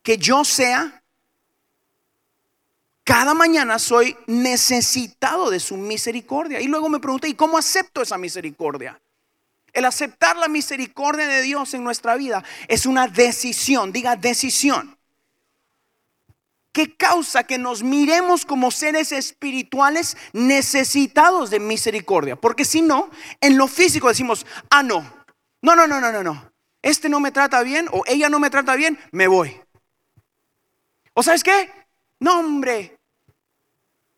que 0.05 0.19
yo 0.19 0.45
sea, 0.45 1.03
cada 3.03 3.35
mañana 3.35 3.81
soy 3.81 4.17
necesitado 4.29 5.51
de 5.51 5.59
su 5.59 5.77
misericordia. 5.77 6.61
Y 6.61 6.69
luego 6.69 6.89
me 6.89 7.01
pregunté, 7.01 7.27
¿y 7.27 7.35
cómo 7.35 7.59
acepto 7.59 8.01
esa 8.01 8.17
misericordia? 8.17 9.03
El 9.73 9.85
aceptar 9.85 10.37
la 10.37 10.49
misericordia 10.49 11.27
de 11.27 11.43
Dios 11.43 11.75
en 11.75 11.85
nuestra 11.85 12.17
vida 12.17 12.45
es 12.69 12.87
una 12.87 13.09
decisión, 13.09 13.93
diga 13.93 14.17
decisión, 14.17 14.99
que 16.73 16.97
causa 16.97 17.45
que 17.45 17.59
nos 17.59 17.83
miremos 17.83 18.45
como 18.45 18.71
seres 18.71 19.13
espirituales 19.13 20.17
necesitados 20.33 21.51
de 21.51 21.61
misericordia. 21.61 22.37
Porque 22.37 22.65
si 22.65 22.83
no, 22.83 23.11
en 23.41 23.59
lo 23.59 23.69
físico 23.69 24.09
decimos, 24.09 24.47
ah, 24.71 24.83
no, 24.83 25.01
no, 25.61 25.77
no, 25.77 25.87
no, 25.87 26.01
no, 26.01 26.11
no, 26.13 26.23
no, 26.23 26.53
este 26.81 27.09
no 27.09 27.21
me 27.21 27.31
trata 27.31 27.63
bien 27.63 27.89
o 27.93 28.03
ella 28.07 28.29
no 28.29 28.39
me 28.41 28.51
trata 28.51 28.75
bien, 28.75 28.99
me 29.11 29.29
voy. 29.29 29.61
¿O 31.15 31.23
sabes 31.23 31.45
qué? 31.45 31.71
No, 32.21 32.41
hombre, 32.41 32.99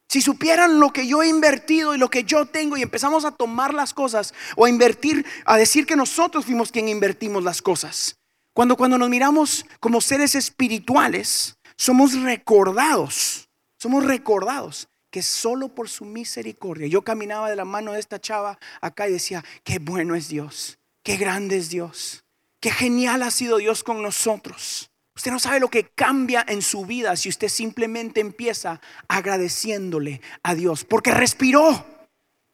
si 0.09 0.21
supieran 0.21 0.79
lo 0.79 0.93
que 0.93 1.07
yo 1.07 1.23
he 1.23 1.29
invertido 1.29 1.95
y 1.95 1.99
lo 1.99 2.11
que 2.11 2.25
yo 2.25 2.47
tengo 2.47 2.77
y 2.77 2.83
empezamos 2.83 3.25
a 3.25 3.33
tomar 3.33 3.75
las 3.75 3.95
cosas 3.95 4.35
o 4.57 4.65
a 4.65 4.69
invertir, 4.69 5.25
a 5.45 5.57
decir 5.57 5.87
que 5.87 5.97
nosotros 5.97 6.45
fuimos 6.45 6.71
quien 6.71 6.89
invertimos 6.89 7.43
las 7.43 7.63
cosas. 7.63 8.17
Cuando, 8.53 8.77
cuando 8.77 8.99
nos 8.99 9.09
miramos 9.09 9.67
como 9.81 10.01
seres 10.01 10.35
espirituales, 10.35 11.57
somos 11.77 12.15
recordados, 12.21 13.49
somos 13.79 14.05
recordados 14.05 14.89
que 15.11 15.23
solo 15.23 15.69
por 15.69 15.89
su 15.89 16.05
misericordia, 16.05 16.87
yo 16.87 17.03
caminaba 17.03 17.51
de 17.51 17.57
la 17.57 17.65
mano 17.65 17.93
de 17.93 18.01
esta 18.01 18.21
chava 18.21 18.59
acá 18.81 19.09
y 19.09 19.13
decía, 19.13 19.45
qué 19.63 19.79
bueno 19.79 20.15
es 20.15 20.29
Dios, 20.29 20.79
qué 21.03 21.17
grande 21.17 21.57
es 21.57 21.71
Dios, 21.71 22.25
qué 22.61 22.71
genial 22.71 23.23
ha 23.23 23.31
sido 23.31 23.59
Dios 23.59 23.83
con 23.85 24.03
nosotros. 24.03 24.91
Usted 25.17 25.31
no 25.31 25.39
sabe 25.39 25.61
lo 25.61 25.69
que 25.69 25.85
cambia 25.85 26.45
en 26.47 26.61
su 26.61 26.85
vida 26.85 27.15
si 27.15 27.29
usted 27.29 27.49
simplemente 27.49 28.21
empieza 28.21 28.81
agradeciéndole 29.07 30.21
a 30.43 30.55
Dios. 30.55 30.85
Porque 30.85 31.13
respiró. 31.13 31.87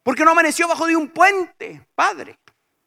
Porque 0.03 0.25
no 0.25 0.33
amaneció 0.33 0.69
bajo 0.69 0.87
de 0.87 0.97
un 0.97 1.09
puente, 1.09 1.87
Padre. 1.95 2.39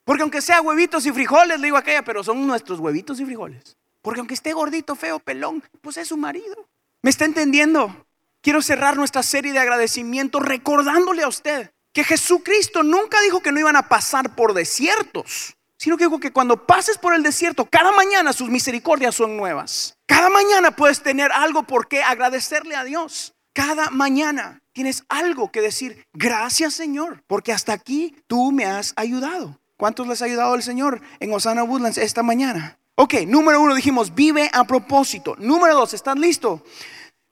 Porque 0.04 0.22
aunque 0.22 0.42
sea 0.42 0.62
huevitos 0.62 1.06
y 1.06 1.12
frijoles, 1.12 1.60
le 1.60 1.66
digo 1.66 1.78
a 1.78 1.80
aquella, 1.80 2.04
pero 2.04 2.24
son 2.24 2.46
nuestros 2.46 2.80
huevitos 2.80 3.20
y 3.20 3.26
frijoles. 3.26 3.78
Porque 4.02 4.20
aunque 4.20 4.34
esté 4.34 4.54
gordito, 4.54 4.96
feo, 4.96 5.20
pelón, 5.20 5.64
pues 5.82 5.98
es 5.98 6.10
su 6.10 6.18
marido. 6.18 6.68
¿Me 7.02 7.10
está 7.10 7.26
entendiendo? 7.26 8.06
Quiero 8.42 8.62
cerrar 8.62 8.98
nuestra 8.98 9.24
serie 9.24 9.54
de 9.54 9.60
agradecimiento 9.60 10.40
recordándole 10.40 11.24
a 11.24 11.28
usted 11.28 11.72
que 11.94 12.04
Jesucristo 12.04 12.84
nunca 12.84 13.22
dijo 13.22 13.42
que 13.42 13.52
no 13.52 13.60
iban 13.60 13.76
a 13.76 13.88
pasar 13.88 14.36
por 14.36 14.54
desiertos 14.54 15.56
sino 15.78 15.98
que 15.98 16.06
digo 16.06 16.20
que 16.20 16.32
cuando 16.32 16.66
pases 16.66 16.98
por 16.98 17.14
el 17.14 17.24
desierto, 17.24 17.66
cada 17.66 17.92
mañana 17.92 18.34
sus 18.34 18.50
misericordias 18.50 19.16
son 19.16 19.38
nuevas. 19.38 19.98
Cada 20.06 20.30
mañana 20.30 20.76
puedes 20.76 21.02
tener 21.02 21.32
algo 21.32 21.64
por 21.64 21.88
qué 21.88 22.04
agradecerle 22.04 22.76
a 22.76 22.84
Dios. 22.84 23.34
Cada 23.54 23.90
mañana 23.90 24.62
tienes 24.72 25.04
algo 25.10 25.52
que 25.52 25.62
decir, 25.62 26.06
gracias 26.14 26.74
Señor, 26.74 27.24
porque 27.28 27.52
hasta 27.52 27.74
aquí 27.74 28.16
tú 28.28 28.52
me 28.52 28.66
has 28.66 28.94
ayudado. 28.96 29.60
¿Cuántos 29.78 30.08
les 30.08 30.22
ha 30.22 30.26
ayudado 30.26 30.56
el 30.56 30.64
Señor 30.64 31.02
en 31.20 31.34
Osana 31.34 31.64
Woodlands 31.64 31.98
esta 31.98 32.24
mañana? 32.24 32.80
Ok, 32.96 33.16
número 33.26 33.60
uno 33.60 33.74
dijimos, 33.74 34.14
vive 34.14 34.50
a 34.54 34.64
propósito. 34.66 35.36
Número 35.40 35.76
dos, 35.76 35.94
¿están 35.94 36.22
listos? 36.22 36.62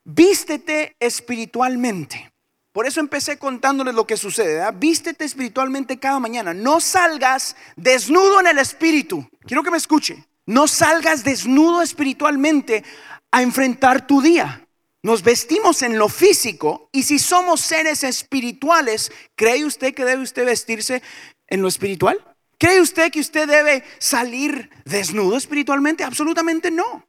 Vístete 0.04 0.96
espiritualmente. 0.98 2.31
Por 2.72 2.86
eso 2.86 3.00
empecé 3.00 3.38
contándoles 3.38 3.94
lo 3.94 4.06
que 4.06 4.16
sucede. 4.16 4.64
Vístete 4.72 5.26
espiritualmente 5.26 5.98
cada 5.98 6.18
mañana. 6.18 6.54
No 6.54 6.80
salgas 6.80 7.54
desnudo 7.76 8.40
en 8.40 8.46
el 8.46 8.58
espíritu. 8.58 9.28
Quiero 9.46 9.62
que 9.62 9.70
me 9.70 9.76
escuche. 9.76 10.26
No 10.46 10.66
salgas 10.66 11.22
desnudo 11.22 11.82
espiritualmente 11.82 12.82
a 13.30 13.42
enfrentar 13.42 14.06
tu 14.06 14.22
día. 14.22 14.66
Nos 15.02 15.22
vestimos 15.22 15.82
en 15.82 15.98
lo 15.98 16.08
físico 16.08 16.88
y 16.92 17.02
si 17.02 17.18
somos 17.18 17.60
seres 17.60 18.04
espirituales, 18.04 19.12
¿cree 19.34 19.64
usted 19.64 19.94
que 19.94 20.04
debe 20.04 20.22
usted 20.22 20.46
vestirse 20.46 21.02
en 21.48 21.60
lo 21.60 21.68
espiritual? 21.68 22.24
¿Cree 22.56 22.80
usted 22.80 23.10
que 23.10 23.20
usted 23.20 23.48
debe 23.48 23.84
salir 23.98 24.70
desnudo 24.84 25.36
espiritualmente? 25.36 26.04
Absolutamente 26.04 26.70
no. 26.70 27.04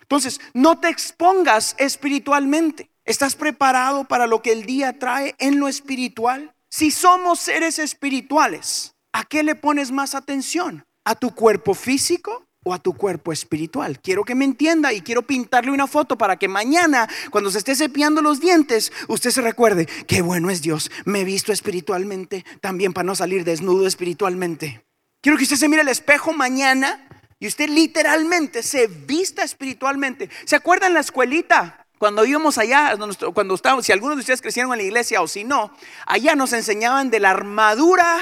Entonces, 0.00 0.40
no 0.52 0.78
te 0.78 0.88
expongas 0.88 1.76
espiritualmente. 1.78 2.90
¿Estás 3.06 3.36
preparado 3.36 4.02
para 4.02 4.26
lo 4.26 4.42
que 4.42 4.50
el 4.50 4.66
día 4.66 4.98
trae 4.98 5.36
en 5.38 5.60
lo 5.60 5.68
espiritual? 5.68 6.52
Si 6.68 6.90
somos 6.90 7.38
seres 7.38 7.78
espirituales, 7.78 8.96
¿a 9.12 9.22
qué 9.22 9.44
le 9.44 9.54
pones 9.54 9.92
más 9.92 10.16
atención? 10.16 10.84
¿A 11.04 11.14
tu 11.14 11.32
cuerpo 11.32 11.74
físico 11.74 12.44
o 12.64 12.74
a 12.74 12.80
tu 12.80 12.94
cuerpo 12.94 13.32
espiritual. 13.32 14.00
Quiero 14.00 14.24
que 14.24 14.34
me 14.34 14.44
entienda 14.44 14.92
y 14.92 15.02
quiero 15.02 15.22
pintarle 15.22 15.70
una 15.70 15.86
foto 15.86 16.18
para 16.18 16.36
que 16.36 16.48
mañana, 16.48 17.08
cuando 17.30 17.48
se 17.52 17.58
esté 17.58 17.76
cepillando 17.76 18.22
los 18.22 18.40
dientes, 18.40 18.92
usted 19.06 19.30
se 19.30 19.40
recuerde, 19.40 19.86
qué 20.08 20.20
bueno 20.20 20.50
es 20.50 20.62
Dios, 20.62 20.90
me 21.04 21.20
he 21.20 21.24
visto 21.24 21.52
espiritualmente, 21.52 22.44
también 22.60 22.92
para 22.92 23.06
no 23.06 23.14
salir 23.14 23.44
desnudo 23.44 23.86
espiritualmente. 23.86 24.84
Quiero 25.22 25.38
que 25.38 25.44
usted 25.44 25.54
se 25.54 25.68
mire 25.68 25.82
al 25.82 25.88
espejo 25.88 26.32
mañana 26.32 27.06
y 27.38 27.46
usted 27.46 27.68
literalmente 27.68 28.64
se 28.64 28.88
vista 28.88 29.44
espiritualmente. 29.44 30.28
¿Se 30.44 30.56
acuerdan 30.56 30.92
la 30.92 31.00
escuelita? 31.00 31.85
Cuando 31.98 32.24
íbamos 32.24 32.58
allá, 32.58 32.94
cuando 33.32 33.54
estábamos, 33.54 33.86
si 33.86 33.92
algunos 33.92 34.16
de 34.16 34.20
ustedes 34.20 34.42
crecieron 34.42 34.72
en 34.72 34.78
la 34.78 34.84
iglesia 34.84 35.22
o 35.22 35.28
si 35.28 35.44
no, 35.44 35.74
allá 36.06 36.34
nos 36.34 36.52
enseñaban 36.52 37.10
de 37.10 37.20
la 37.20 37.30
armadura 37.30 38.18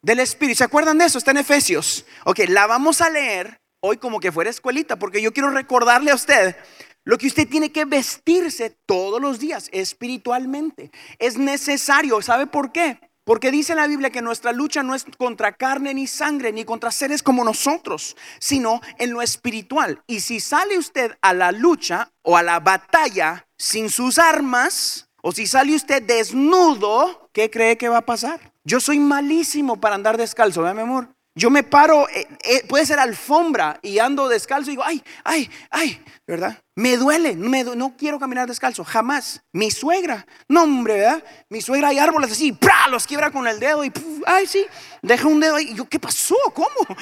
del 0.00 0.20
Espíritu. 0.20 0.58
¿Se 0.58 0.64
acuerdan 0.64 0.98
de 0.98 1.04
eso? 1.04 1.18
Está 1.18 1.32
en 1.32 1.38
Efesios. 1.38 2.06
Ok, 2.24 2.40
la 2.48 2.66
vamos 2.66 3.00
a 3.00 3.10
leer 3.10 3.60
hoy 3.80 3.98
como 3.98 4.20
que 4.20 4.32
fuera 4.32 4.50
escuelita, 4.50 4.98
porque 4.98 5.20
yo 5.20 5.32
quiero 5.32 5.50
recordarle 5.50 6.10
a 6.10 6.14
usted 6.14 6.56
lo 7.04 7.16
que 7.16 7.26
usted 7.26 7.48
tiene 7.48 7.72
que 7.72 7.84
vestirse 7.84 8.76
todos 8.86 9.20
los 9.20 9.38
días 9.38 9.68
espiritualmente. 9.72 10.90
Es 11.18 11.38
necesario, 11.38 12.20
¿sabe 12.22 12.46
por 12.46 12.72
qué? 12.72 12.98
Porque 13.28 13.50
dice 13.50 13.74
la 13.74 13.86
Biblia 13.86 14.08
que 14.08 14.22
nuestra 14.22 14.52
lucha 14.52 14.82
no 14.82 14.94
es 14.94 15.04
contra 15.18 15.52
carne 15.52 15.92
ni 15.92 16.06
sangre, 16.06 16.50
ni 16.50 16.64
contra 16.64 16.90
seres 16.90 17.22
como 17.22 17.44
nosotros, 17.44 18.16
sino 18.38 18.80
en 18.96 19.10
lo 19.12 19.20
espiritual. 19.20 20.02
Y 20.06 20.20
si 20.20 20.40
sale 20.40 20.78
usted 20.78 21.14
a 21.20 21.34
la 21.34 21.52
lucha 21.52 22.10
o 22.22 22.38
a 22.38 22.42
la 22.42 22.58
batalla 22.58 23.46
sin 23.58 23.90
sus 23.90 24.18
armas, 24.18 25.10
o 25.20 25.32
si 25.32 25.46
sale 25.46 25.76
usted 25.76 26.02
desnudo, 26.02 27.28
¿qué 27.34 27.50
cree 27.50 27.76
que 27.76 27.90
va 27.90 27.98
a 27.98 28.06
pasar? 28.06 28.54
Yo 28.64 28.80
soy 28.80 28.98
malísimo 28.98 29.78
para 29.78 29.96
andar 29.96 30.16
descalzo, 30.16 30.62
¿verdad, 30.62 30.76
mi 30.76 30.80
amor? 30.80 31.17
Yo 31.38 31.50
me 31.50 31.62
paro, 31.62 32.08
eh, 32.08 32.26
eh, 32.42 32.64
puede 32.66 32.84
ser 32.84 32.98
alfombra 32.98 33.78
y 33.80 34.00
ando 34.00 34.28
descalzo 34.28 34.70
y 34.70 34.72
digo, 34.72 34.82
ay, 34.84 35.00
ay, 35.22 35.48
ay, 35.70 36.04
¿verdad? 36.26 36.60
Me 36.74 36.96
duele, 36.96 37.36
no 37.36 37.94
quiero 37.96 38.18
caminar 38.18 38.48
descalzo, 38.48 38.82
jamás. 38.84 39.40
Mi 39.52 39.70
suegra, 39.70 40.26
no 40.48 40.64
hombre, 40.64 40.94
¿verdad? 40.94 41.22
Mi 41.48 41.60
suegra 41.60 41.88
hay 41.88 42.00
árboles 42.00 42.32
así, 42.32 42.50
¡pra! 42.50 42.88
los 42.88 43.06
quiebra 43.06 43.30
con 43.30 43.46
el 43.46 43.60
dedo 43.60 43.84
y, 43.84 43.92
ay, 44.26 44.48
sí, 44.48 44.66
deja 45.00 45.28
un 45.28 45.38
dedo 45.38 45.54
ahí. 45.54 45.68
Y 45.70 45.74
yo, 45.74 45.88
¿qué 45.88 46.00
pasó? 46.00 46.34
¿Cómo? 46.52 46.96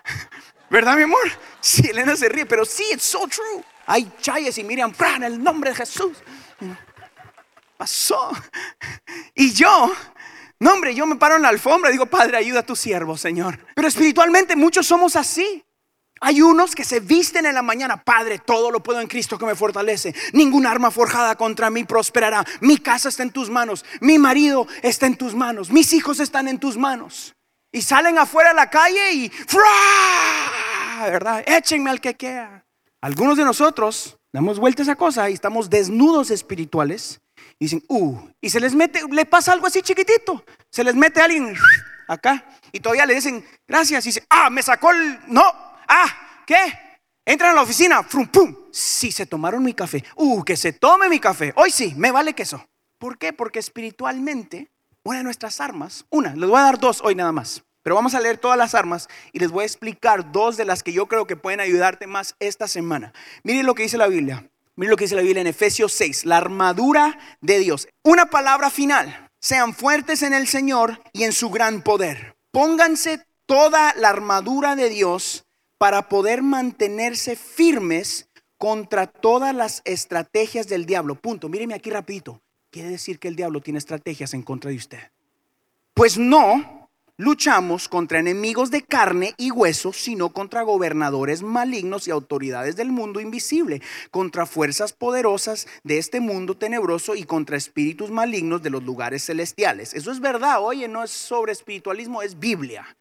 ¿Verdad, 0.68 0.96
mi 0.96 1.04
amor? 1.04 1.30
Sí, 1.60 1.88
Elena 1.88 2.16
se 2.16 2.28
ríe, 2.28 2.46
pero 2.46 2.64
sí, 2.64 2.82
it's 2.92 3.04
so 3.04 3.20
true. 3.28 3.62
Hay 3.86 4.10
chayes 4.20 4.58
y 4.58 4.64
Miriam, 4.64 4.90
¡pra! 4.92 5.14
En 5.14 5.22
el 5.22 5.40
nombre 5.40 5.70
de 5.70 5.76
Jesús. 5.76 6.16
Pasó. 7.76 8.32
Y 9.36 9.52
yo 9.52 9.92
no, 10.60 10.74
hombre, 10.74 10.94
yo 10.94 11.06
me 11.06 11.16
paro 11.16 11.36
en 11.36 11.42
la 11.42 11.48
alfombra 11.48 11.88
y 11.88 11.94
digo, 11.94 12.06
Padre, 12.06 12.36
ayuda 12.36 12.60
a 12.60 12.66
tu 12.66 12.76
siervo, 12.76 13.16
Señor. 13.16 13.58
Pero 13.74 13.88
espiritualmente 13.88 14.56
muchos 14.56 14.86
somos 14.86 15.16
así. 15.16 15.64
Hay 16.20 16.42
unos 16.42 16.74
que 16.74 16.84
se 16.84 17.00
visten 17.00 17.46
en 17.46 17.54
la 17.54 17.62
mañana, 17.62 18.04
Padre, 18.04 18.38
todo 18.38 18.70
lo 18.70 18.82
puedo 18.82 19.00
en 19.00 19.08
Cristo 19.08 19.38
que 19.38 19.46
me 19.46 19.54
fortalece. 19.54 20.14
Ninguna 20.34 20.70
arma 20.70 20.90
forjada 20.90 21.34
contra 21.34 21.70
mí 21.70 21.84
prosperará. 21.84 22.44
Mi 22.60 22.76
casa 22.76 23.08
está 23.08 23.22
en 23.22 23.30
tus 23.30 23.48
manos, 23.48 23.86
mi 24.02 24.18
marido 24.18 24.66
está 24.82 25.06
en 25.06 25.16
tus 25.16 25.34
manos, 25.34 25.70
mis 25.70 25.94
hijos 25.94 26.20
están 26.20 26.46
en 26.46 26.58
tus 26.58 26.76
manos. 26.76 27.34
Y 27.72 27.80
salen 27.80 28.18
afuera 28.18 28.50
a 28.50 28.54
la 28.54 28.68
calle 28.68 29.12
y 29.12 29.30
¡fra! 29.30 31.06
¿Verdad? 31.06 31.42
Échenme 31.46 31.88
al 31.88 32.02
que 32.02 32.14
queda. 32.14 32.66
Algunos 33.00 33.38
de 33.38 33.44
nosotros 33.44 34.18
damos 34.30 34.58
vuelta 34.58 34.82
a 34.82 34.84
esa 34.84 34.96
cosa 34.96 35.30
y 35.30 35.32
estamos 35.32 35.70
desnudos 35.70 36.30
espirituales 36.30 37.22
y 37.60 37.66
dicen, 37.66 37.84
uh, 37.88 38.18
y 38.40 38.48
se 38.48 38.58
les 38.58 38.74
mete, 38.74 39.02
le 39.10 39.26
pasa 39.26 39.52
algo 39.52 39.66
así 39.66 39.82
chiquitito. 39.82 40.42
Se 40.70 40.82
les 40.82 40.94
mete 40.94 41.20
alguien 41.20 41.54
acá 42.08 42.42
y 42.72 42.80
todavía 42.80 43.04
le 43.04 43.14
dicen, 43.14 43.44
gracias. 43.68 44.06
Y 44.06 44.08
dice, 44.08 44.24
ah, 44.30 44.48
me 44.48 44.62
sacó 44.62 44.90
el, 44.92 45.20
no, 45.28 45.44
ah, 45.86 46.42
¿qué? 46.46 46.56
Entran 47.22 47.50
a 47.50 47.54
la 47.54 47.62
oficina, 47.62 48.02
frum, 48.02 48.26
pum. 48.28 48.56
Sí, 48.72 49.12
se 49.12 49.26
tomaron 49.26 49.62
mi 49.62 49.74
café. 49.74 50.02
Uh, 50.16 50.42
que 50.42 50.56
se 50.56 50.72
tome 50.72 51.10
mi 51.10 51.20
café. 51.20 51.52
Hoy 51.54 51.70
sí, 51.70 51.92
me 51.98 52.10
vale 52.10 52.32
queso. 52.32 52.66
¿Por 52.96 53.18
qué? 53.18 53.34
Porque 53.34 53.58
espiritualmente, 53.58 54.70
una 55.02 55.18
de 55.18 55.24
nuestras 55.24 55.60
armas, 55.60 56.06
una, 56.08 56.34
les 56.34 56.48
voy 56.48 56.58
a 56.58 56.62
dar 56.62 56.80
dos 56.80 57.02
hoy 57.04 57.14
nada 57.14 57.30
más. 57.30 57.62
Pero 57.82 57.94
vamos 57.94 58.14
a 58.14 58.20
leer 58.20 58.38
todas 58.38 58.56
las 58.56 58.74
armas 58.74 59.06
y 59.32 59.38
les 59.38 59.50
voy 59.50 59.64
a 59.64 59.66
explicar 59.66 60.32
dos 60.32 60.56
de 60.56 60.64
las 60.64 60.82
que 60.82 60.94
yo 60.94 61.06
creo 61.06 61.26
que 61.26 61.36
pueden 61.36 61.60
ayudarte 61.60 62.06
más 62.06 62.36
esta 62.38 62.66
semana. 62.68 63.12
Miren 63.42 63.66
lo 63.66 63.74
que 63.74 63.82
dice 63.82 63.98
la 63.98 64.06
Biblia. 64.06 64.49
Miren 64.80 64.92
lo 64.92 64.96
que 64.96 65.04
dice 65.04 65.14
la 65.14 65.20
Biblia 65.20 65.42
en 65.42 65.46
Efesios 65.46 65.92
6, 65.92 66.24
la 66.24 66.38
armadura 66.38 67.18
de 67.42 67.58
Dios. 67.58 67.86
Una 68.02 68.30
palabra 68.30 68.70
final. 68.70 69.28
Sean 69.38 69.74
fuertes 69.74 70.22
en 70.22 70.32
el 70.32 70.48
Señor 70.48 71.02
y 71.12 71.24
en 71.24 71.32
su 71.32 71.50
gran 71.50 71.82
poder. 71.82 72.34
Pónganse 72.50 73.22
toda 73.44 73.92
la 73.96 74.08
armadura 74.08 74.76
de 74.76 74.88
Dios 74.88 75.44
para 75.76 76.08
poder 76.08 76.40
mantenerse 76.40 77.36
firmes 77.36 78.30
contra 78.56 79.06
todas 79.06 79.54
las 79.54 79.82
estrategias 79.84 80.66
del 80.66 80.86
diablo. 80.86 81.14
Punto. 81.14 81.50
Míreme 81.50 81.74
aquí 81.74 81.90
rapidito. 81.90 82.40
Quiere 82.70 82.88
decir 82.88 83.18
que 83.18 83.28
el 83.28 83.36
diablo 83.36 83.60
tiene 83.60 83.78
estrategias 83.78 84.32
en 84.32 84.40
contra 84.40 84.70
de 84.70 84.78
usted. 84.78 85.10
Pues 85.92 86.16
no, 86.16 86.79
luchamos 87.20 87.86
contra 87.86 88.18
enemigos 88.18 88.70
de 88.70 88.82
carne 88.82 89.34
y 89.36 89.50
hueso, 89.50 89.92
sino 89.92 90.30
contra 90.30 90.62
gobernadores 90.62 91.42
malignos 91.42 92.08
y 92.08 92.10
autoridades 92.10 92.76
del 92.76 92.90
mundo 92.90 93.20
invisible, 93.20 93.82
contra 94.10 94.46
fuerzas 94.46 94.94
poderosas 94.94 95.66
de 95.84 95.98
este 95.98 96.20
mundo 96.20 96.56
tenebroso 96.56 97.14
y 97.14 97.24
contra 97.24 97.58
espíritus 97.58 98.10
malignos 98.10 98.62
de 98.62 98.70
los 98.70 98.82
lugares 98.82 99.26
celestiales. 99.26 99.92
Eso 99.92 100.10
es 100.10 100.20
verdad, 100.20 100.64
oye, 100.64 100.88
no 100.88 101.04
es 101.04 101.10
sobre 101.10 101.52
espiritualismo, 101.52 102.22
es 102.22 102.38
Biblia. 102.38 102.96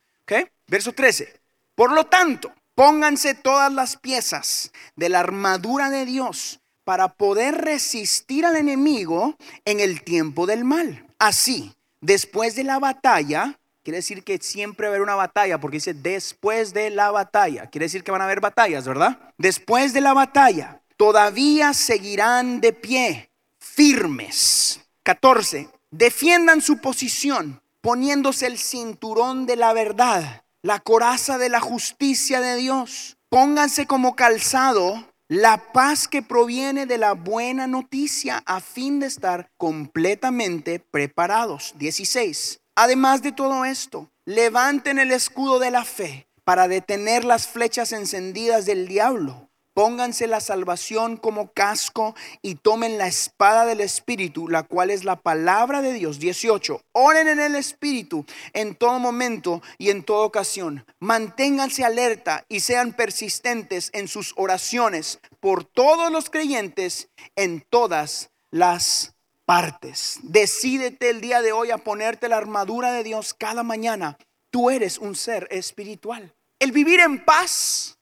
Verso 0.67 0.91
13. 0.91 1.39
Por 1.73 1.93
lo 1.93 2.05
tanto, 2.05 2.51
pónganse 2.75 3.35
todas 3.35 3.71
las 3.71 3.95
piezas 3.95 4.73
de 4.97 5.07
la 5.07 5.21
armadura 5.21 5.89
de 5.89 6.05
Dios 6.05 6.59
para 6.83 7.07
poder 7.13 7.55
resistir 7.55 8.45
al 8.45 8.57
enemigo 8.57 9.37
en 9.63 9.79
el 9.79 10.03
tiempo 10.03 10.45
del 10.45 10.65
mal. 10.65 11.07
Así, 11.19 11.73
después 12.01 12.55
de 12.55 12.65
la 12.65 12.79
batalla, 12.79 13.58
Quiere 13.89 14.01
decir 14.01 14.23
que 14.23 14.37
siempre 14.37 14.85
va 14.85 14.91
a 14.91 14.93
haber 14.93 15.01
una 15.01 15.15
batalla, 15.15 15.59
porque 15.59 15.77
dice 15.77 15.95
después 15.95 16.75
de 16.75 16.91
la 16.91 17.09
batalla. 17.09 17.71
Quiere 17.71 17.85
decir 17.85 18.03
que 18.03 18.11
van 18.11 18.21
a 18.21 18.25
haber 18.25 18.39
batallas, 18.39 18.87
¿verdad? 18.87 19.33
Después 19.39 19.93
de 19.93 20.01
la 20.01 20.13
batalla, 20.13 20.83
todavía 20.95 21.73
seguirán 21.73 22.61
de 22.61 22.71
pie, 22.71 23.31
firmes. 23.57 24.81
14. 25.01 25.69
Defiendan 25.89 26.61
su 26.61 26.77
posición, 26.77 27.63
poniéndose 27.81 28.45
el 28.45 28.59
cinturón 28.59 29.47
de 29.47 29.55
la 29.55 29.73
verdad, 29.73 30.43
la 30.61 30.79
coraza 30.81 31.39
de 31.39 31.49
la 31.49 31.59
justicia 31.59 32.41
de 32.41 32.57
Dios. 32.57 33.17
Pónganse 33.29 33.87
como 33.87 34.15
calzado 34.15 35.03
la 35.27 35.73
paz 35.73 36.07
que 36.07 36.21
proviene 36.21 36.85
de 36.85 36.99
la 36.99 37.13
buena 37.13 37.65
noticia 37.65 38.43
a 38.45 38.59
fin 38.59 38.99
de 38.99 39.07
estar 39.07 39.49
completamente 39.57 40.77
preparados. 40.77 41.73
16. 41.79 42.59
Además 42.81 43.21
de 43.21 43.33
todo 43.33 43.65
esto, 43.65 44.09
levanten 44.23 44.99
el 44.99 45.11
escudo 45.11 45.59
de 45.59 45.69
la 45.69 45.83
fe 45.83 46.29
para 46.45 46.69
detener 46.69 47.25
las 47.25 47.45
flechas 47.45 47.91
encendidas 47.91 48.65
del 48.65 48.87
diablo. 48.87 49.49
Pónganse 49.73 50.27
la 50.27 50.39
salvación 50.39 51.17
como 51.17 51.51
casco 51.51 52.15
y 52.41 52.55
tomen 52.55 52.97
la 52.97 53.07
espada 53.07 53.65
del 53.65 53.81
Espíritu, 53.81 54.47
la 54.47 54.63
cual 54.63 54.91
es 54.91 55.03
la 55.03 55.17
palabra 55.17 55.81
de 55.81 55.91
Dios. 55.91 56.19
18. 56.19 56.81
Oren 56.93 57.27
en 57.27 57.41
el 57.41 57.55
Espíritu 57.55 58.25
en 58.53 58.75
todo 58.75 58.97
momento 58.97 59.61
y 59.77 59.89
en 59.89 60.01
toda 60.01 60.25
ocasión. 60.25 60.85
Manténganse 61.01 61.83
alerta 61.83 62.45
y 62.47 62.61
sean 62.61 62.93
persistentes 62.93 63.89
en 63.91 64.07
sus 64.07 64.33
oraciones 64.37 65.19
por 65.41 65.65
todos 65.65 66.13
los 66.13 66.29
creyentes 66.29 67.09
en 67.35 67.59
todas 67.69 68.29
las 68.51 69.18
partes. 69.49 70.19
Decídete 70.21 71.09
el 71.09 71.21
día 71.21 71.41
de 71.41 71.53
hoy 71.53 71.71
a 71.71 71.79
ponerte 71.79 72.29
la 72.29 72.37
armadura 72.37 72.91
de 72.91 73.03
Dios 73.03 73.33
cada 73.33 73.63
mañana. 73.63 74.15
Tú 74.51 74.69
eres 74.69 74.99
un 74.99 75.15
ser 75.15 75.47
espiritual. 75.49 76.35
El 76.59 76.71
vivir 76.71 76.99
en 76.99 77.25
paz 77.25 77.97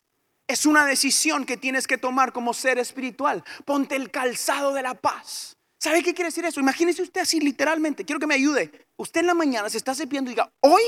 es 0.45 0.65
una 0.65 0.85
decisión 0.85 1.45
que 1.45 1.55
tienes 1.55 1.87
que 1.87 1.97
tomar 1.97 2.33
como 2.33 2.53
ser 2.53 2.79
espiritual. 2.79 3.45
Ponte 3.63 3.95
el 3.95 4.11
calzado 4.11 4.73
de 4.73 4.81
la 4.81 4.95
paz. 4.95 5.55
¿Sabe 5.79 6.03
qué 6.03 6.13
quiere 6.13 6.27
decir 6.27 6.43
eso? 6.43 6.59
Imagínese 6.59 7.01
usted 7.01 7.21
así 7.21 7.39
literalmente. 7.39 8.03
Quiero 8.03 8.19
que 8.19 8.27
me 8.27 8.35
ayude. 8.35 8.69
Usted 8.97 9.21
en 9.21 9.27
la 9.27 9.33
mañana 9.33 9.69
se 9.69 9.77
está 9.77 9.95
cepillando 9.95 10.29
y 10.29 10.33
diga, 10.33 10.51
hoy 10.59 10.83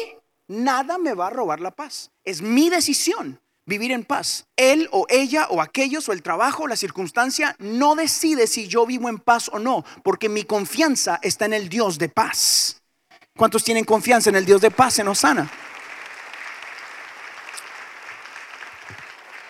nada 0.50 0.98
me 0.98 1.14
va 1.14 1.28
a 1.28 1.30
robar 1.30 1.62
la 1.62 1.72
paz. 1.72 2.12
Es 2.26 2.42
mi 2.42 2.70
decisión 2.70 3.40
vivir 3.70 3.94
en 3.94 4.04
paz. 4.04 4.44
Él 4.58 4.90
o 4.92 5.06
ella 5.08 5.48
o 5.50 5.62
aquellos 5.62 6.10
o 6.10 6.12
el 6.12 6.22
trabajo 6.22 6.64
o 6.64 6.68
la 6.68 6.76
circunstancia 6.76 7.56
no 7.60 7.96
decide 7.96 8.48
si 8.48 8.68
yo 8.68 8.86
vivo 8.86 9.08
en 9.08 9.20
paz 9.20 9.50
o 9.54 9.60
no, 9.60 9.86
porque 10.04 10.28
mi 10.28 10.44
confianza 10.44 11.20
está 11.22 11.46
en 11.46 11.54
el 11.54 11.70
Dios 11.70 11.98
de 11.98 12.10
paz. 12.10 12.82
¿Cuántos 13.38 13.64
tienen 13.64 13.86
confianza 13.86 14.30
en 14.30 14.36
el 14.36 14.46
Dios 14.46 14.60
de 14.60 14.72
paz 14.72 15.00
en 15.00 15.08
Osana? 15.08 15.50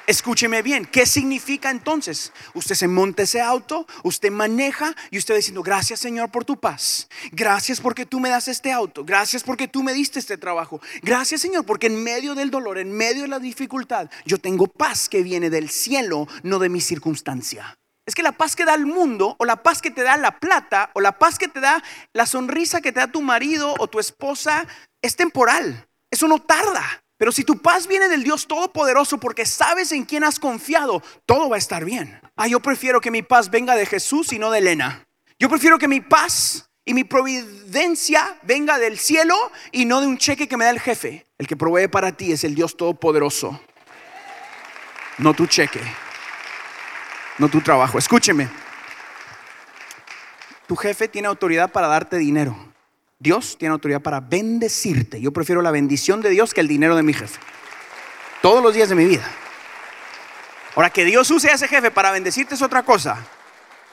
Escúcheme 0.10 0.64
bien, 0.64 0.88
¿qué 0.88 1.06
significa 1.06 1.70
entonces? 1.70 2.34
Usted 2.56 2.74
se 2.74 2.88
monta 2.88 3.22
ese 3.22 3.42
auto, 3.42 3.86
usted 4.02 4.32
maneja 4.32 4.96
y 5.12 5.20
usted 5.20 5.36
diciendo, 5.36 5.62
gracias 5.62 6.00
Señor 6.00 6.32
por 6.32 6.46
tu 6.46 6.60
paz, 6.60 7.08
gracias 7.32 7.80
porque 7.80 8.08
tú 8.08 8.20
me 8.20 8.30
das 8.30 8.48
este 8.48 8.72
auto, 8.72 9.06
gracias 9.06 9.44
porque 9.44 9.68
tú 9.68 9.84
me 9.84 9.94
diste 9.94 10.18
este 10.18 10.36
trabajo, 10.36 10.82
gracias 11.04 11.42
Señor 11.42 11.64
porque 11.64 11.86
en 11.86 12.04
medio 12.04 12.34
del 12.34 12.50
dolor, 12.50 12.80
en 12.80 12.92
medio 12.92 13.22
de 13.22 13.28
la 13.28 13.38
dificultad, 13.38 14.10
yo 14.26 14.40
tengo 14.40 14.66
paz 14.66 15.10
que 15.10 15.22
viene 15.22 15.52
del 15.52 15.70
cielo, 15.70 16.28
no 16.42 16.58
de 16.58 16.70
mi 16.70 16.82
circunstancia. 16.82 17.78
Es 18.08 18.16
que 18.16 18.24
la 18.24 18.32
paz 18.32 18.56
que 18.56 18.66
da 18.66 18.74
el 18.74 18.88
mundo, 18.88 19.36
o 19.38 19.46
la 19.46 19.62
paz 19.62 19.80
que 19.80 19.92
te 19.92 20.02
da 20.02 20.18
la 20.18 20.40
plata, 20.40 20.90
o 20.96 21.02
la 21.02 21.20
paz 21.20 21.38
que 21.38 21.50
te 21.50 21.60
da 21.60 21.84
la 22.14 22.26
sonrisa 22.26 22.82
que 22.82 22.92
te 22.92 23.00
da 23.00 23.12
tu 23.12 23.22
marido 23.22 23.76
o 23.78 23.86
tu 23.86 24.00
esposa, 24.00 24.66
es 25.04 25.16
temporal. 25.16 25.88
Eso 26.10 26.28
no 26.28 26.40
tarda. 26.40 27.04
Pero 27.20 27.34
si 27.34 27.44
tu 27.44 27.62
paz 27.62 27.86
viene 27.86 28.08
del 28.08 28.24
Dios 28.24 28.48
Todopoderoso 28.48 29.20
porque 29.20 29.46
sabes 29.46 29.92
en 29.92 30.06
quién 30.06 30.24
has 30.24 30.40
confiado, 30.40 31.04
todo 31.26 31.50
va 31.50 31.58
a 31.58 31.60
estar 31.60 31.84
bien. 31.84 32.18
Ah, 32.38 32.48
yo 32.48 32.62
prefiero 32.62 33.02
que 33.02 33.12
mi 33.12 33.22
paz 33.22 33.50
venga 33.52 33.76
de 33.76 33.86
Jesús 33.86 34.32
y 34.32 34.40
no 34.40 34.52
de 34.52 34.60
Elena. 34.60 35.06
Yo 35.38 35.50
prefiero 35.50 35.78
que 35.78 35.90
mi 35.90 36.00
paz 36.00 36.70
y 36.86 36.94
mi 36.94 37.04
providencia 37.04 38.38
venga 38.44 38.80
del 38.80 38.98
cielo 38.98 39.36
y 39.74 39.84
no 39.84 40.00
de 40.00 40.08
un 40.08 40.18
cheque 40.18 40.48
que 40.48 40.56
me 40.56 40.64
da 40.64 40.72
el 40.72 40.80
jefe. 40.80 41.26
El 41.38 41.46
que 41.46 41.58
provee 41.58 41.90
para 41.90 42.14
ti 42.14 42.32
es 42.32 42.46
el 42.46 42.56
Dios 42.56 42.78
Todopoderoso, 42.78 43.60
no 45.18 45.34
tu 45.34 45.46
cheque, 45.46 45.82
no 47.38 47.50
tu 47.50 47.60
trabajo. 47.60 47.98
Escúcheme, 47.98 48.48
tu 50.68 50.78
jefe 50.78 51.10
tiene 51.10 51.28
autoridad 51.28 51.70
para 51.70 51.88
darte 51.88 52.16
dinero. 52.16 52.69
Dios 53.20 53.58
tiene 53.58 53.74
autoridad 53.74 54.02
para 54.02 54.22
bendecirte. 54.22 55.20
Yo 55.20 55.34
prefiero 55.34 55.62
la 55.62 55.72
bendición 55.72 56.22
de 56.22 56.30
Dios 56.30 56.54
que 56.54 56.62
el 56.62 56.70
dinero 56.70 56.96
de 56.96 57.04
mi 57.04 57.14
jefe. 57.14 57.40
Todos 58.42 58.64
los 58.64 58.74
días 58.74 58.88
de 58.88 58.96
mi 58.96 59.06
vida. 59.06 59.30
Ahora, 60.76 60.90
que 60.90 61.04
Dios 61.04 61.30
use 61.30 61.50
a 61.50 61.56
ese 61.56 61.68
jefe 61.68 61.92
para 61.92 62.12
bendecirte 62.12 62.56
es 62.56 62.62
otra 62.62 62.84
cosa. 62.84 63.28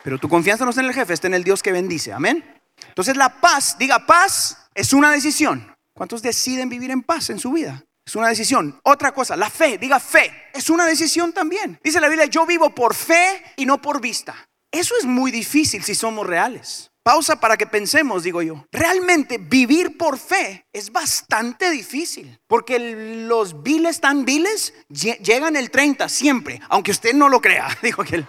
Pero 0.05 0.19
tu 0.19 0.29
confianza 0.29 0.65
no 0.65 0.71
está 0.71 0.83
en 0.83 0.89
el 0.89 0.95
jefe, 0.95 1.13
está 1.13 1.27
en 1.27 1.35
el 1.35 1.43
Dios 1.43 1.61
que 1.61 1.73
bendice. 1.73 2.13
Amén. 2.13 2.45
Entonces 2.87 3.17
la 3.17 3.41
paz, 3.41 3.77
diga 3.77 4.07
paz, 4.07 4.69
es 4.73 4.93
una 4.93 5.11
decisión. 5.11 5.75
¿Cuántos 5.93 6.23
deciden 6.23 6.69
vivir 6.69 6.93
en 6.93 7.03
paz 7.03 7.31
en 7.31 7.41
su 7.41 7.51
vida? 7.51 7.85
Es 8.05 8.15
una 8.15 8.29
decisión. 8.29 8.79
Otra 8.85 9.13
cosa, 9.13 9.35
la 9.35 9.51
fe, 9.51 9.79
diga 9.79 9.99
fe, 9.99 10.31
es 10.55 10.71
una 10.71 10.87
decisión 10.87 11.33
también. 11.33 11.81
Dice 11.83 12.01
la 12.01 12.09
Biblia, 12.09 12.27
yo 12.27 12.47
vivo 12.47 12.73
por 12.73 12.95
fe 12.95 13.43
y 13.57 13.67
no 13.67 13.83
por 13.83 14.01
vista. 14.01 14.37
Eso 14.71 14.95
es 14.97 15.05
muy 15.05 15.33
difícil 15.33 15.83
si 15.83 15.97
somos 15.97 16.25
reales. 16.25 16.93
Pausa 17.07 17.39
para 17.39 17.57
que 17.57 17.69
pensemos, 17.69 18.25
digo 18.25 18.43
yo. 18.43 18.67
Realmente 18.73 19.39
vivir 19.39 19.97
por 19.97 20.19
fe 20.19 20.67
es 20.73 20.91
bastante 20.91 21.71
difícil, 21.71 22.37
porque 22.49 22.81
los 22.81 23.63
viles 23.63 24.01
tan 24.01 24.25
viles 24.25 24.75
llegan 24.89 25.55
el 25.55 25.71
30 25.71 26.09
siempre, 26.09 26.61
aunque 26.69 26.91
usted 26.91 27.15
no 27.15 27.29
lo 27.29 27.41
crea. 27.41 27.69
Digo 27.81 28.03
que 28.03 28.25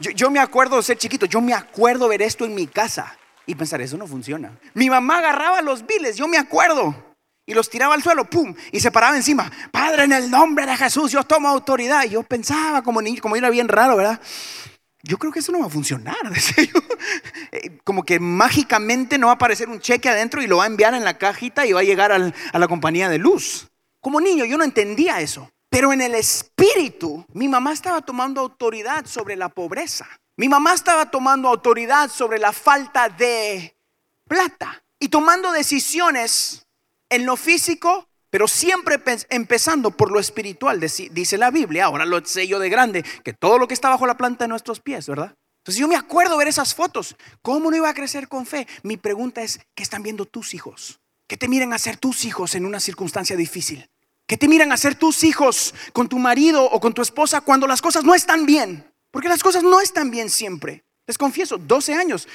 yo, 0.00 0.10
yo 0.10 0.30
me 0.30 0.38
acuerdo 0.38 0.76
de 0.76 0.82
ser 0.82 0.98
chiquito, 0.98 1.24
yo 1.24 1.40
me 1.40 1.54
acuerdo 1.54 2.08
ver 2.08 2.20
esto 2.20 2.44
en 2.44 2.54
mi 2.54 2.66
casa 2.66 3.16
y 3.46 3.54
pensar, 3.54 3.80
eso 3.80 3.96
no 3.96 4.06
funciona. 4.06 4.52
Mi 4.74 4.90
mamá 4.90 5.20
agarraba 5.20 5.62
los 5.62 5.86
viles, 5.86 6.18
yo 6.18 6.28
me 6.28 6.36
acuerdo, 6.36 6.94
y 7.46 7.54
los 7.54 7.70
tiraba 7.70 7.94
al 7.94 8.02
suelo, 8.02 8.28
pum, 8.28 8.54
y 8.70 8.80
se 8.80 8.90
paraba 8.90 9.16
encima. 9.16 9.50
Padre, 9.70 10.04
en 10.04 10.12
el 10.12 10.30
nombre 10.30 10.66
de 10.66 10.76
Jesús, 10.76 11.10
yo 11.10 11.22
tomo 11.24 11.48
autoridad. 11.48 12.04
Y 12.04 12.10
yo 12.10 12.22
pensaba 12.22 12.82
como 12.82 13.00
niño, 13.00 13.22
como 13.22 13.34
era 13.34 13.48
bien 13.48 13.68
raro, 13.68 13.96
¿verdad? 13.96 14.20
Yo 15.02 15.18
creo 15.18 15.32
que 15.32 15.38
eso 15.40 15.52
no 15.52 15.60
va 15.60 15.66
a 15.66 15.70
funcionar. 15.70 16.16
Eh, 17.52 17.78
como 17.84 18.02
que 18.02 18.18
mágicamente 18.18 19.18
no 19.18 19.26
va 19.26 19.34
a 19.34 19.36
aparecer 19.36 19.68
un 19.68 19.78
cheque 19.78 20.08
adentro 20.08 20.42
y 20.42 20.48
lo 20.48 20.56
va 20.56 20.64
a 20.64 20.66
enviar 20.66 20.94
en 20.94 21.04
la 21.04 21.16
cajita 21.16 21.64
y 21.64 21.72
va 21.72 21.80
a 21.80 21.84
llegar 21.84 22.10
a 22.10 22.58
la 22.58 22.68
compañía 22.68 23.08
de 23.08 23.18
luz. 23.18 23.68
Como 24.00 24.20
niño 24.20 24.44
yo 24.44 24.58
no 24.58 24.64
entendía 24.64 25.20
eso. 25.20 25.48
Pero 25.68 25.92
en 25.92 26.00
el 26.00 26.14
espíritu, 26.14 27.24
mi 27.32 27.48
mamá 27.48 27.72
estaba 27.72 28.00
tomando 28.00 28.40
autoridad 28.40 29.06
sobre 29.06 29.36
la 29.36 29.48
pobreza. 29.48 30.06
Mi 30.36 30.48
mamá 30.48 30.74
estaba 30.74 31.10
tomando 31.10 31.48
autoridad 31.48 32.10
sobre 32.10 32.38
la 32.38 32.52
falta 32.52 33.08
de 33.08 33.76
plata 34.26 34.82
y 34.98 35.08
tomando 35.08 35.52
decisiones 35.52 36.66
en 37.08 37.26
lo 37.26 37.36
físico 37.36 38.05
pero 38.30 38.48
siempre 38.48 39.00
empezando 39.30 39.90
por 39.90 40.10
lo 40.10 40.20
espiritual, 40.20 40.80
dice 40.80 41.38
la 41.38 41.50
Biblia. 41.50 41.86
Ahora 41.86 42.04
lo 42.04 42.24
sé 42.24 42.46
yo 42.46 42.58
de 42.58 42.68
grande, 42.68 43.04
que 43.24 43.32
todo 43.32 43.58
lo 43.58 43.68
que 43.68 43.74
está 43.74 43.88
bajo 43.88 44.06
la 44.06 44.16
planta 44.16 44.44
de 44.44 44.48
nuestros 44.48 44.80
pies, 44.80 45.06
¿verdad? 45.08 45.34
Entonces 45.58 45.80
yo 45.80 45.88
me 45.88 45.96
acuerdo 45.96 46.36
ver 46.36 46.48
esas 46.48 46.74
fotos. 46.74 47.16
¿Cómo 47.42 47.70
no 47.70 47.76
iba 47.76 47.88
a 47.88 47.94
crecer 47.94 48.28
con 48.28 48.46
fe? 48.46 48.68
Mi 48.82 48.96
pregunta 48.96 49.42
es, 49.42 49.60
¿qué 49.74 49.82
están 49.82 50.02
viendo 50.02 50.24
tus 50.24 50.54
hijos? 50.54 51.00
¿Qué 51.26 51.36
te 51.36 51.48
miran 51.48 51.72
hacer 51.72 51.96
tus 51.96 52.24
hijos 52.24 52.54
en 52.54 52.66
una 52.66 52.78
circunstancia 52.78 53.36
difícil? 53.36 53.90
¿Qué 54.28 54.36
te 54.36 54.48
miran 54.48 54.70
hacer 54.72 54.94
tus 54.94 55.24
hijos 55.24 55.74
con 55.92 56.08
tu 56.08 56.18
marido 56.18 56.64
o 56.64 56.80
con 56.80 56.94
tu 56.94 57.02
esposa 57.02 57.40
cuando 57.40 57.66
las 57.66 57.82
cosas 57.82 58.04
no 58.04 58.14
están 58.14 58.46
bien? 58.46 58.92
Porque 59.10 59.28
las 59.28 59.42
cosas 59.42 59.62
no 59.62 59.80
están 59.80 60.10
bien 60.10 60.30
siempre. 60.30 60.84
Les 61.06 61.18
confieso, 61.18 61.58
12 61.58 61.94
años. 61.94 62.28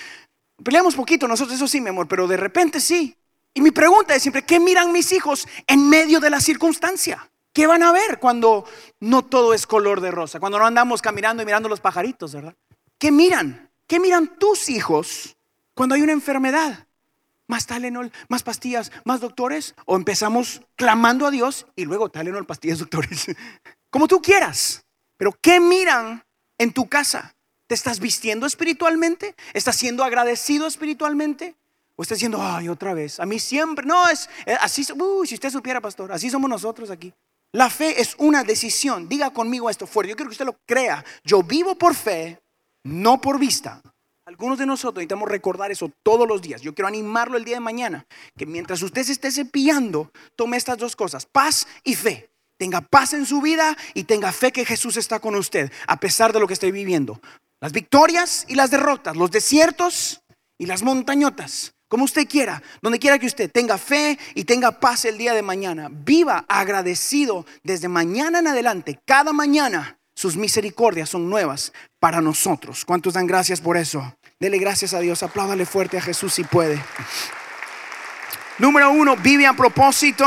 Peleamos 0.64 0.96
poquito 0.96 1.28
nosotros, 1.28 1.56
eso 1.56 1.68
sí, 1.68 1.82
mi 1.82 1.90
amor, 1.90 2.08
pero 2.08 2.28
de 2.28 2.38
repente 2.38 2.80
sí. 2.80 3.16
Y 3.54 3.62
mi 3.62 3.72
pregunta 3.72 4.16
es 4.16 4.22
siempre, 4.22 4.44
¿qué 4.44 4.60
miran 4.60 4.92
mis 4.92 5.12
hijos 5.12 5.48
en 5.68 5.90
medio 5.90 6.20
de 6.20 6.30
la 6.30 6.40
circunstancia? 6.40 7.30
¿Qué 7.54 7.68
van 7.68 7.84
a 7.84 7.92
ver 7.92 8.20
cuando 8.20 8.66
no 9.02 9.26
todo 9.26 9.54
es 9.54 9.68
color 9.68 10.00
de 10.00 10.12
rosa? 10.12 10.40
Cuando 10.40 10.58
no 10.58 10.66
andamos 10.66 11.02
caminando 11.02 11.44
y 11.44 11.46
mirando 11.46 11.68
los 11.68 11.82
pajaritos, 11.82 12.34
¿verdad? 12.34 12.56
¿Qué 12.98 13.12
miran? 13.12 13.70
¿Qué 13.88 14.00
miran 14.00 14.38
tus 14.38 14.70
hijos 14.70 15.36
cuando 15.74 15.96
hay 15.96 16.02
una 16.02 16.14
enfermedad? 16.14 16.88
¿Más 17.48 17.68
Talenol, 17.68 18.14
más 18.30 18.44
pastillas, 18.44 18.94
más 19.04 19.20
doctores? 19.20 19.76
¿O 19.86 19.98
empezamos 19.98 20.62
clamando 20.78 21.28
a 21.28 21.32
Dios 21.32 21.68
y 21.76 21.84
luego 21.84 22.10
Talenol, 22.10 22.46
pastillas, 22.46 22.80
doctores? 22.80 23.26
Como 23.90 24.08
tú 24.08 24.22
quieras. 24.22 24.86
Pero 25.18 25.34
¿qué 25.42 25.60
miran 25.60 26.24
en 26.58 26.72
tu 26.72 26.88
casa? 26.88 27.36
¿Te 27.68 27.76
estás 27.76 28.00
vistiendo 28.00 28.46
espiritualmente? 28.46 29.36
¿Estás 29.54 29.76
siendo 29.76 30.06
agradecido 30.06 30.68
espiritualmente? 30.68 31.56
O 32.02 32.04
está 32.04 32.16
diciendo, 32.16 32.40
ay, 32.42 32.68
otra 32.68 32.96
vez. 32.96 33.20
A 33.20 33.28
mí 33.28 33.38
siempre, 33.38 33.86
no, 33.86 34.10
es 34.10 34.28
eh, 34.48 34.58
así, 34.60 34.84
uy, 35.00 35.28
si 35.28 35.36
usted 35.36 35.52
supiera, 35.52 35.80
pastor, 35.80 36.12
así 36.12 36.32
somos 36.32 36.50
nosotros 36.50 36.90
aquí. 36.90 37.14
La 37.52 37.70
fe 37.70 38.02
es 38.02 38.16
una 38.18 38.44
decisión. 38.44 39.08
Diga 39.08 39.30
conmigo 39.30 39.70
esto 39.70 39.86
fuerte. 39.86 40.10
Yo 40.10 40.16
quiero 40.16 40.30
que 40.30 40.34
usted 40.34 40.48
lo 40.48 40.58
crea. 40.66 41.06
Yo 41.24 41.44
vivo 41.44 41.76
por 41.76 41.94
fe, 41.94 42.42
no 42.84 43.22
por 43.22 43.38
vista. 43.38 43.84
Algunos 44.26 44.58
de 44.58 44.66
nosotros 44.66 44.96
necesitamos 44.96 45.30
recordar 45.30 45.72
eso 45.72 45.92
todos 46.02 46.28
los 46.28 46.42
días. 46.42 46.62
Yo 46.62 46.74
quiero 46.74 46.88
animarlo 46.88 47.38
el 47.38 47.46
día 47.46 47.58
de 47.58 47.60
mañana. 47.60 48.04
Que 48.36 48.48
mientras 48.48 48.82
usted 48.82 49.04
se 49.04 49.12
esté 49.12 49.30
cepillando, 49.30 50.10
tome 50.36 50.58
estas 50.58 50.80
dos 50.80 50.96
cosas, 50.96 51.28
paz 51.28 51.68
y 51.84 51.94
fe. 51.94 52.32
Tenga 52.58 52.82
paz 52.82 53.14
en 53.14 53.28
su 53.28 53.42
vida 53.42 53.78
y 53.94 54.06
tenga 54.06 54.32
fe 54.32 54.52
que 54.52 54.66
Jesús 54.66 54.98
está 54.98 55.20
con 55.20 55.36
usted, 55.36 55.72
a 55.86 55.98
pesar 55.98 56.34
de 56.34 56.40
lo 56.40 56.48
que 56.48 56.54
esté 56.54 56.72
viviendo. 56.72 57.22
Las 57.60 57.74
victorias 57.74 58.46
y 58.48 58.56
las 58.56 58.72
derrotas, 58.72 59.16
los 59.16 59.30
desiertos 59.30 60.24
y 60.58 60.66
las 60.66 60.82
montañotas 60.82 61.76
como 61.92 62.06
usted 62.06 62.26
quiera, 62.26 62.64
donde 62.82 63.00
quiera 63.00 63.20
que 63.20 63.26
usted 63.26 63.52
tenga 63.52 63.78
fe 63.78 64.18
y 64.34 64.46
tenga 64.46 64.80
paz 64.80 65.04
el 65.04 65.18
día 65.18 65.34
de 65.34 65.42
mañana. 65.42 65.90
Viva 65.92 66.46
agradecido 66.48 67.46
desde 67.64 67.90
mañana 67.90 68.40
en 68.40 68.48
adelante. 68.48 69.02
Cada 69.06 69.34
mañana 69.34 70.00
sus 70.16 70.38
misericordias 70.38 71.10
son 71.10 71.30
nuevas 71.30 71.74
para 72.00 72.22
nosotros. 72.22 72.86
¿Cuántos 72.86 73.16
dan 73.16 73.28
gracias 73.28 73.60
por 73.60 73.76
eso? 73.76 74.16
Dele 74.40 74.58
gracias 74.58 74.94
a 74.94 75.02
Dios. 75.02 75.22
Apláudale 75.22 75.66
fuerte 75.66 75.98
a 75.98 76.02
Jesús 76.02 76.34
si 76.34 76.46
puede. 76.46 76.82
Número 78.58 78.90
uno, 78.92 79.18
vive 79.18 79.46
a 79.46 79.52
propósito. 79.52 80.26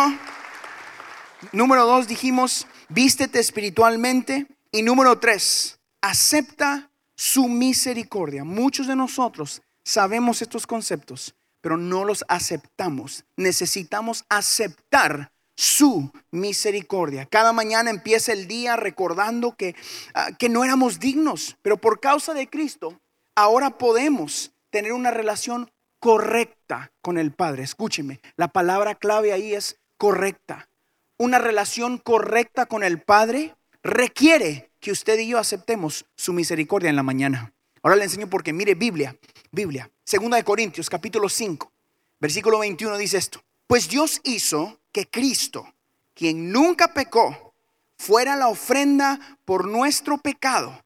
Número 1.53 1.87
dos, 1.87 2.07
dijimos, 2.07 2.66
vístete 2.90 3.40
espiritualmente. 3.40 4.46
Y 4.70 4.83
número 4.83 5.18
tres, 5.18 5.79
acepta 6.03 6.90
su 7.16 7.48
misericordia. 7.48 8.44
Muchos 8.44 8.87
de 8.87 8.96
nosotros 8.96 9.62
sabemos 9.83 10.42
estos 10.42 10.66
conceptos, 10.66 11.35
pero 11.64 11.79
no 11.79 12.05
los 12.05 12.27
aceptamos. 12.29 13.24
Necesitamos 13.38 14.27
aceptar 14.29 15.33
su 15.57 16.12
misericordia. 16.31 17.24
Cada 17.24 17.55
mañana 17.55 17.88
empieza 17.88 18.35
el 18.35 18.46
día 18.46 18.77
recordando 18.77 19.57
que, 19.57 19.74
ah, 20.12 20.29
que 20.38 20.50
no 20.50 20.62
éramos 20.62 21.00
dignos, 21.00 21.57
pero 21.62 21.79
por 21.79 22.00
causa 22.00 22.35
de 22.35 22.50
Cristo, 22.50 23.00
ahora 23.35 23.79
podemos 23.79 24.53
tener 24.68 24.92
una 24.92 25.11
relación 25.11 25.70
correcta 26.00 26.92
con 27.00 27.16
el 27.16 27.33
Padre. 27.33 27.62
Escúcheme, 27.62 28.20
la 28.37 28.48
palabra 28.48 28.94
clave 28.94 29.33
ahí 29.33 29.55
es 29.55 29.81
correcta. 29.96 30.68
Una 31.16 31.38
relación 31.38 31.96
correcta 31.96 32.66
con 32.66 32.85
el 32.85 33.00
Padre 33.00 33.57
requiere 33.83 34.70
que 34.81 34.92
usted 34.92 35.18
y 35.18 35.29
yo 35.29 35.38
aceptemos 35.38 36.05
su 36.14 36.35
misericordia 36.35 36.90
en 36.90 36.96
la 36.96 37.03
mañana. 37.03 37.55
Ahora 37.85 37.97
le 37.97 38.05
enseño 38.05 38.31
porque 38.31 38.55
mire 38.55 38.75
Biblia, 38.75 39.14
Biblia, 39.53 39.90
segunda 40.05 40.38
de 40.38 40.42
Corintios 40.42 40.88
capítulo 40.88 41.29
5, 41.29 41.70
versículo 42.18 42.61
21 42.61 42.97
dice 42.97 43.18
esto. 43.18 43.44
Pues 43.66 43.90
Dios 43.90 44.23
hizo 44.25 44.81
que 44.90 45.07
Cristo, 45.07 45.70
quien 46.14 46.51
nunca 46.51 46.94
pecó, 46.94 47.53
fuera 47.99 48.37
la 48.37 48.49
ofrenda 48.49 49.38
por 49.44 49.68
nuestro 49.68 50.16
pecado, 50.16 50.83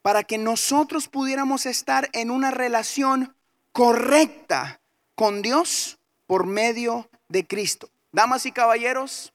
para 0.00 0.24
que 0.24 0.38
nosotros 0.38 1.06
pudiéramos 1.06 1.66
estar 1.66 2.08
en 2.14 2.30
una 2.30 2.50
relación 2.50 3.36
correcta 3.72 4.80
con 5.14 5.42
Dios 5.42 5.98
por 6.26 6.46
medio 6.46 7.10
de 7.28 7.46
Cristo. 7.46 7.90
Damas 8.10 8.46
y 8.46 8.52
caballeros, 8.52 9.34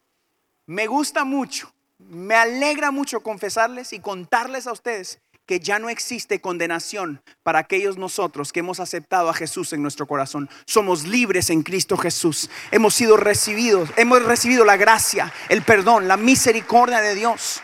me 0.65 0.87
gusta 0.87 1.25
mucho, 1.25 1.71
me 1.99 2.33
alegra 2.33 2.89
mucho 2.89 3.21
confesarles 3.21 3.93
y 3.93 3.99
contarles 3.99 4.65
a 4.65 4.71
ustedes 4.71 5.19
que 5.45 5.59
ya 5.59 5.79
no 5.79 5.89
existe 5.89 6.39
condenación 6.39 7.21
para 7.43 7.59
aquellos 7.59 7.97
nosotros 7.97 8.53
que 8.53 8.61
hemos 8.61 8.79
aceptado 8.79 9.29
a 9.29 9.33
Jesús 9.33 9.73
en 9.73 9.81
nuestro 9.81 10.07
corazón. 10.07 10.49
Somos 10.65 11.05
libres 11.05 11.49
en 11.49 11.63
Cristo 11.63 11.97
Jesús. 11.97 12.49
Hemos 12.71 12.95
sido 12.95 13.17
recibidos, 13.17 13.89
hemos 13.97 14.23
recibido 14.23 14.63
la 14.63 14.77
gracia, 14.77 15.33
el 15.49 15.63
perdón, 15.63 16.07
la 16.07 16.17
misericordia 16.17 17.01
de 17.01 17.15
Dios. 17.15 17.61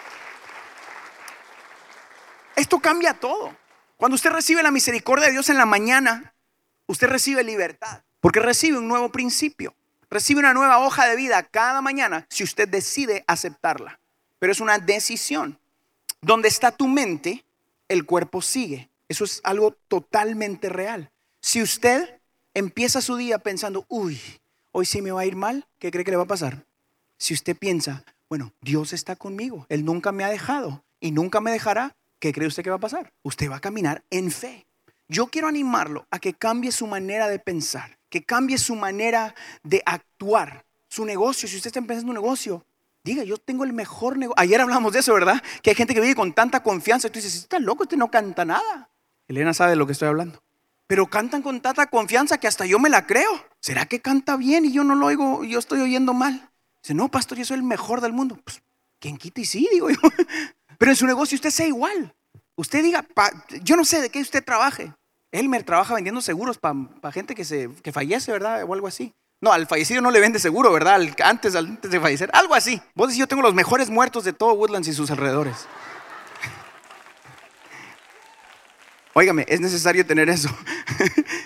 Esto 2.55 2.79
cambia 2.79 3.13
todo. 3.13 3.55
Cuando 3.95 4.15
usted 4.15 4.31
recibe 4.31 4.63
la 4.63 4.71
misericordia 4.71 5.27
de 5.27 5.31
Dios 5.31 5.49
en 5.49 5.57
la 5.57 5.65
mañana, 5.65 6.33
usted 6.87 7.07
recibe 7.07 7.43
libertad, 7.43 8.03
porque 8.19 8.39
recibe 8.39 8.77
un 8.77 8.87
nuevo 8.87 9.11
principio, 9.11 9.73
recibe 10.09 10.39
una 10.39 10.53
nueva 10.53 10.79
hoja 10.79 11.05
de 11.05 11.15
vida 11.15 11.43
cada 11.43 11.81
mañana 11.81 12.25
si 12.29 12.43
usted 12.43 12.67
decide 12.67 13.23
aceptarla. 13.27 13.99
Pero 14.39 14.51
es 14.51 14.59
una 14.59 14.79
decisión. 14.79 15.59
Donde 16.21 16.49
está 16.49 16.71
tu 16.71 16.87
mente, 16.87 17.45
el 17.89 18.06
cuerpo 18.06 18.41
sigue. 18.41 18.89
Eso 19.10 19.25
es 19.25 19.41
algo 19.43 19.73
totalmente 19.88 20.69
real. 20.69 21.12
Si 21.41 21.62
usted 21.62 22.21
empieza 22.54 23.02
su 23.02 23.17
día 23.17 23.39
pensando, 23.39 23.86
uy, 23.89 24.21
hoy 24.71 24.86
sí 24.86 25.02
me 25.02 25.12
va 25.12 25.21
a 25.21 25.25
ir 25.25 25.36
mal, 25.36 25.67
¿qué 25.80 25.91
cree 25.91 26.06
que 26.06 26.12
le 26.12 26.17
va 26.17 26.23
a 26.23 26.28
pasar? 26.28 26.65
Si 27.17 27.34
usted 27.34 27.58
piensa, 27.58 28.06
bueno, 28.30 28.54
Dios 28.62 28.93
está 28.93 29.15
conmigo, 29.15 29.65
Él 29.69 29.84
nunca 29.84 30.12
me 30.12 30.23
ha 30.23 30.30
dejado 30.30 30.84
y 30.99 31.12
nunca 31.12 31.41
me 31.41 31.52
dejará, 31.52 31.95
¿qué 32.19 32.32
cree 32.32 32.47
usted 32.47 32.63
que 32.63 32.69
va 32.69 32.78
a 32.78 32.80
pasar? 32.80 33.12
Usted 33.23 33.49
va 33.49 33.58
a 33.58 33.62
caminar 33.62 34.04
en 34.10 34.32
fe. 34.32 34.65
Yo 35.08 35.28
quiero 35.28 35.47
animarlo 35.47 36.06
a 36.12 36.19
que 36.19 36.34
cambie 36.34 36.71
su 36.71 36.86
manera 36.86 37.28
de 37.28 37.39
pensar, 37.39 37.97
que 38.10 38.23
cambie 38.23 38.60
su 38.60 38.75
manera 38.75 39.34
de 39.63 39.82
actuar, 39.86 40.65
su 40.88 41.04
negocio. 41.04 41.47
Si 41.49 41.56
usted 41.56 41.69
está 41.69 41.80
empezando 41.80 42.12
un 42.12 42.15
negocio, 42.15 42.63
Diga, 43.03 43.23
yo 43.23 43.38
tengo 43.38 43.63
el 43.63 43.73
mejor 43.73 44.17
negocio. 44.17 44.39
Ayer 44.39 44.59
hablamos 44.59 44.93
de 44.93 44.99
eso, 44.99 45.13
¿verdad? 45.13 45.41
Que 45.62 45.71
hay 45.71 45.75
gente 45.75 45.93
que 45.93 46.01
vive 46.01 46.15
con 46.15 46.33
tanta 46.33 46.62
confianza. 46.62 47.07
Y 47.07 47.12
tú 47.12 47.19
dices, 47.19 47.35
está 47.35 47.59
loco, 47.59 47.83
este 47.83 47.97
no 47.97 48.12
canta 48.12 48.45
nada. 48.45 48.89
Elena 49.27 49.53
sabe 49.53 49.71
de 49.71 49.75
lo 49.77 49.85
que 49.85 49.93
estoy 49.93 50.07
hablando. 50.07 50.43
Pero 50.88 51.07
cantan 51.07 51.41
con 51.41 51.62
tanta 51.62 51.88
confianza 51.88 52.39
que 52.39 52.47
hasta 52.47 52.65
yo 52.65 52.79
me 52.79 52.89
la 52.89 53.05
creo. 53.05 53.29
¿Será 53.62 53.85
que 53.85 54.01
canta 54.01 54.35
bien 54.38 54.65
y 54.65 54.73
yo 54.73 54.83
no 54.83 54.95
lo 54.95 55.05
oigo, 55.05 55.43
yo 55.43 55.59
estoy 55.59 55.81
oyendo 55.81 56.13
mal? 56.13 56.49
Dice, 56.81 56.93
no, 56.93 57.09
pastor, 57.09 57.38
yo 57.38 57.45
soy 57.45 57.57
el 57.57 57.63
mejor 57.63 58.01
del 58.01 58.12
mundo. 58.12 58.38
Pues, 58.43 58.62
¿quién 58.99 59.17
quita 59.17 59.41
y 59.41 59.45
sí, 59.45 59.67
digo 59.71 59.89
yo? 59.89 59.97
Pero 60.77 60.91
en 60.91 60.95
su 60.95 61.05
negocio 61.05 61.35
usted 61.35 61.51
sea 61.51 61.67
igual. 61.67 62.15
Usted 62.55 62.83
diga, 62.83 63.05
yo 63.63 63.75
no 63.75 63.85
sé 63.85 64.01
de 64.01 64.09
qué 64.09 64.19
usted 64.19 64.43
trabaje. 64.43 64.93
Elmer 65.31 65.63
trabaja 65.63 65.93
vendiendo 65.93 66.21
seguros 66.21 66.57
para 66.57 67.12
gente 67.12 67.35
que, 67.35 67.45
se, 67.45 67.69
que 67.83 67.91
fallece, 67.91 68.31
¿verdad? 68.31 68.63
O 68.63 68.73
algo 68.73 68.88
así. 68.88 69.13
No, 69.41 69.54
al 69.54 69.67
fallecido 69.67 70.02
no 70.02 70.12
le 70.12 70.19
vende 70.19 70.39
seguro, 70.39 70.71
¿verdad? 70.71 70.99
antes, 71.23 71.56
antes 71.56 71.89
de 71.89 71.99
fallecer. 71.99 72.30
Algo 72.34 72.56
así. 72.56 72.82
Vos 72.93 73.08
decís, 73.08 73.19
yo 73.19 73.28
tengo 73.28 73.41
los 73.41 73.54
mejores 73.54 73.89
muertos 73.89 74.25
de 74.25 74.34
todo 74.34 74.54
Woodlands 74.54 74.89
y 74.89 74.93
sus 74.93 75.10
alrededores. 75.12 75.56
Óigame, 79.13 79.45
es 79.47 79.62
necesario 79.62 80.06
tener 80.06 80.30
eso. 80.30 80.49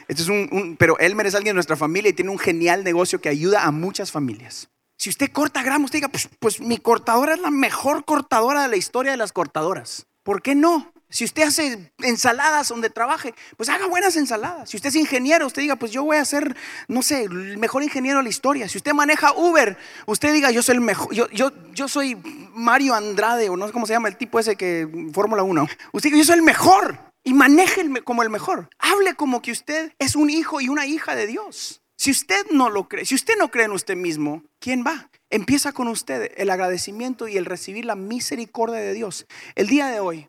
Es 0.08 0.28
un, 0.28 0.76
pero 0.78 1.00
Elmer 1.00 1.26
es 1.26 1.34
alguien 1.34 1.54
de 1.54 1.56
nuestra 1.56 1.76
familia 1.76 2.10
y 2.10 2.14
tiene 2.14 2.30
un 2.30 2.38
genial 2.38 2.84
negocio 2.84 3.20
que 3.20 3.30
ayuda 3.30 3.64
a 3.64 3.72
muchas 3.72 4.12
familias. 4.12 4.70
Si 4.98 5.10
usted 5.10 5.32
corta 5.32 5.64
gramos, 5.64 5.86
usted 5.86 5.98
diga, 5.98 6.10
pues, 6.10 6.30
pues 6.40 6.60
mi 6.60 6.78
cortadora 6.78 7.34
es 7.34 7.40
la 7.40 7.50
mejor 7.50 8.06
cortadora 8.06 8.62
de 8.62 8.68
la 8.68 8.76
historia 8.76 9.12
de 9.12 9.18
las 9.18 9.32
cortadoras. 9.32 10.06
¿Por 10.24 10.42
qué 10.42 10.56
no? 10.56 10.93
Si 11.14 11.24
usted 11.26 11.44
hace 11.44 11.92
ensaladas 12.00 12.70
donde 12.70 12.90
trabaje, 12.90 13.36
pues 13.56 13.70
haga 13.70 13.86
buenas 13.86 14.16
ensaladas. 14.16 14.72
Si 14.72 14.78
usted 14.78 14.90
es 14.90 14.96
ingeniero, 14.96 15.46
usted 15.46 15.62
diga, 15.62 15.76
pues 15.76 15.92
yo 15.92 16.04
voy 16.04 16.18
a 16.18 16.26
ser, 16.26 16.58
no 16.88 17.04
sé, 17.04 17.26
el 17.26 17.60
mejor 17.60 17.84
ingeniero 17.84 18.18
de 18.18 18.24
la 18.24 18.30
historia. 18.30 18.68
Si 18.68 18.80
usted 18.80 18.94
maneja 18.94 19.32
Uber, 19.34 19.78
usted 20.08 20.34
diga, 20.34 20.50
yo 20.50 20.64
soy 20.64 20.74
el 20.74 20.82
mejor, 20.82 21.14
yo, 21.14 21.30
yo, 21.30 21.52
yo 21.72 21.88
soy 21.88 22.18
Mario 22.56 22.96
Andrade, 22.96 23.48
o 23.50 23.56
no 23.56 23.68
sé 23.68 23.74
cómo 23.74 23.86
se 23.86 23.94
llama 23.94 24.08
el 24.08 24.18
tipo 24.18 24.40
ese 24.40 24.56
que 24.56 24.88
Fórmula 25.14 25.44
1. 25.44 25.68
Usted 25.92 26.10
diga, 26.10 26.18
yo 26.18 26.26
soy 26.26 26.38
el 26.38 26.42
mejor. 26.42 26.98
Y 27.24 27.34
maneje 27.34 27.88
como 28.04 28.24
el 28.24 28.30
mejor. 28.30 28.68
Hable 28.80 29.14
como 29.14 29.42
que 29.42 29.52
usted 29.52 29.94
es 30.00 30.16
un 30.16 30.32
hijo 30.32 30.60
y 30.62 30.68
una 30.68 30.88
hija 30.88 31.16
de 31.16 31.28
Dios. 31.28 31.82
Si 31.96 32.10
usted 32.10 32.48
no 32.52 32.70
lo 32.70 32.90
cree, 32.90 33.06
si 33.06 33.16
usted 33.16 33.36
no 33.38 33.50
cree 33.50 33.66
en 33.66 33.72
usted 33.72 33.96
mismo, 33.96 34.44
¿quién 34.60 34.84
va? 34.84 35.10
Empieza 35.30 35.72
con 35.72 35.88
usted 35.88 36.34
el 36.36 36.50
agradecimiento 36.50 37.28
y 37.28 37.38
el 37.38 37.46
recibir 37.46 37.86
la 37.86 37.96
misericordia 37.96 38.80
de 38.80 38.94
Dios. 38.94 39.26
El 39.56 39.68
día 39.68 39.88
de 39.88 40.02
hoy, 40.02 40.28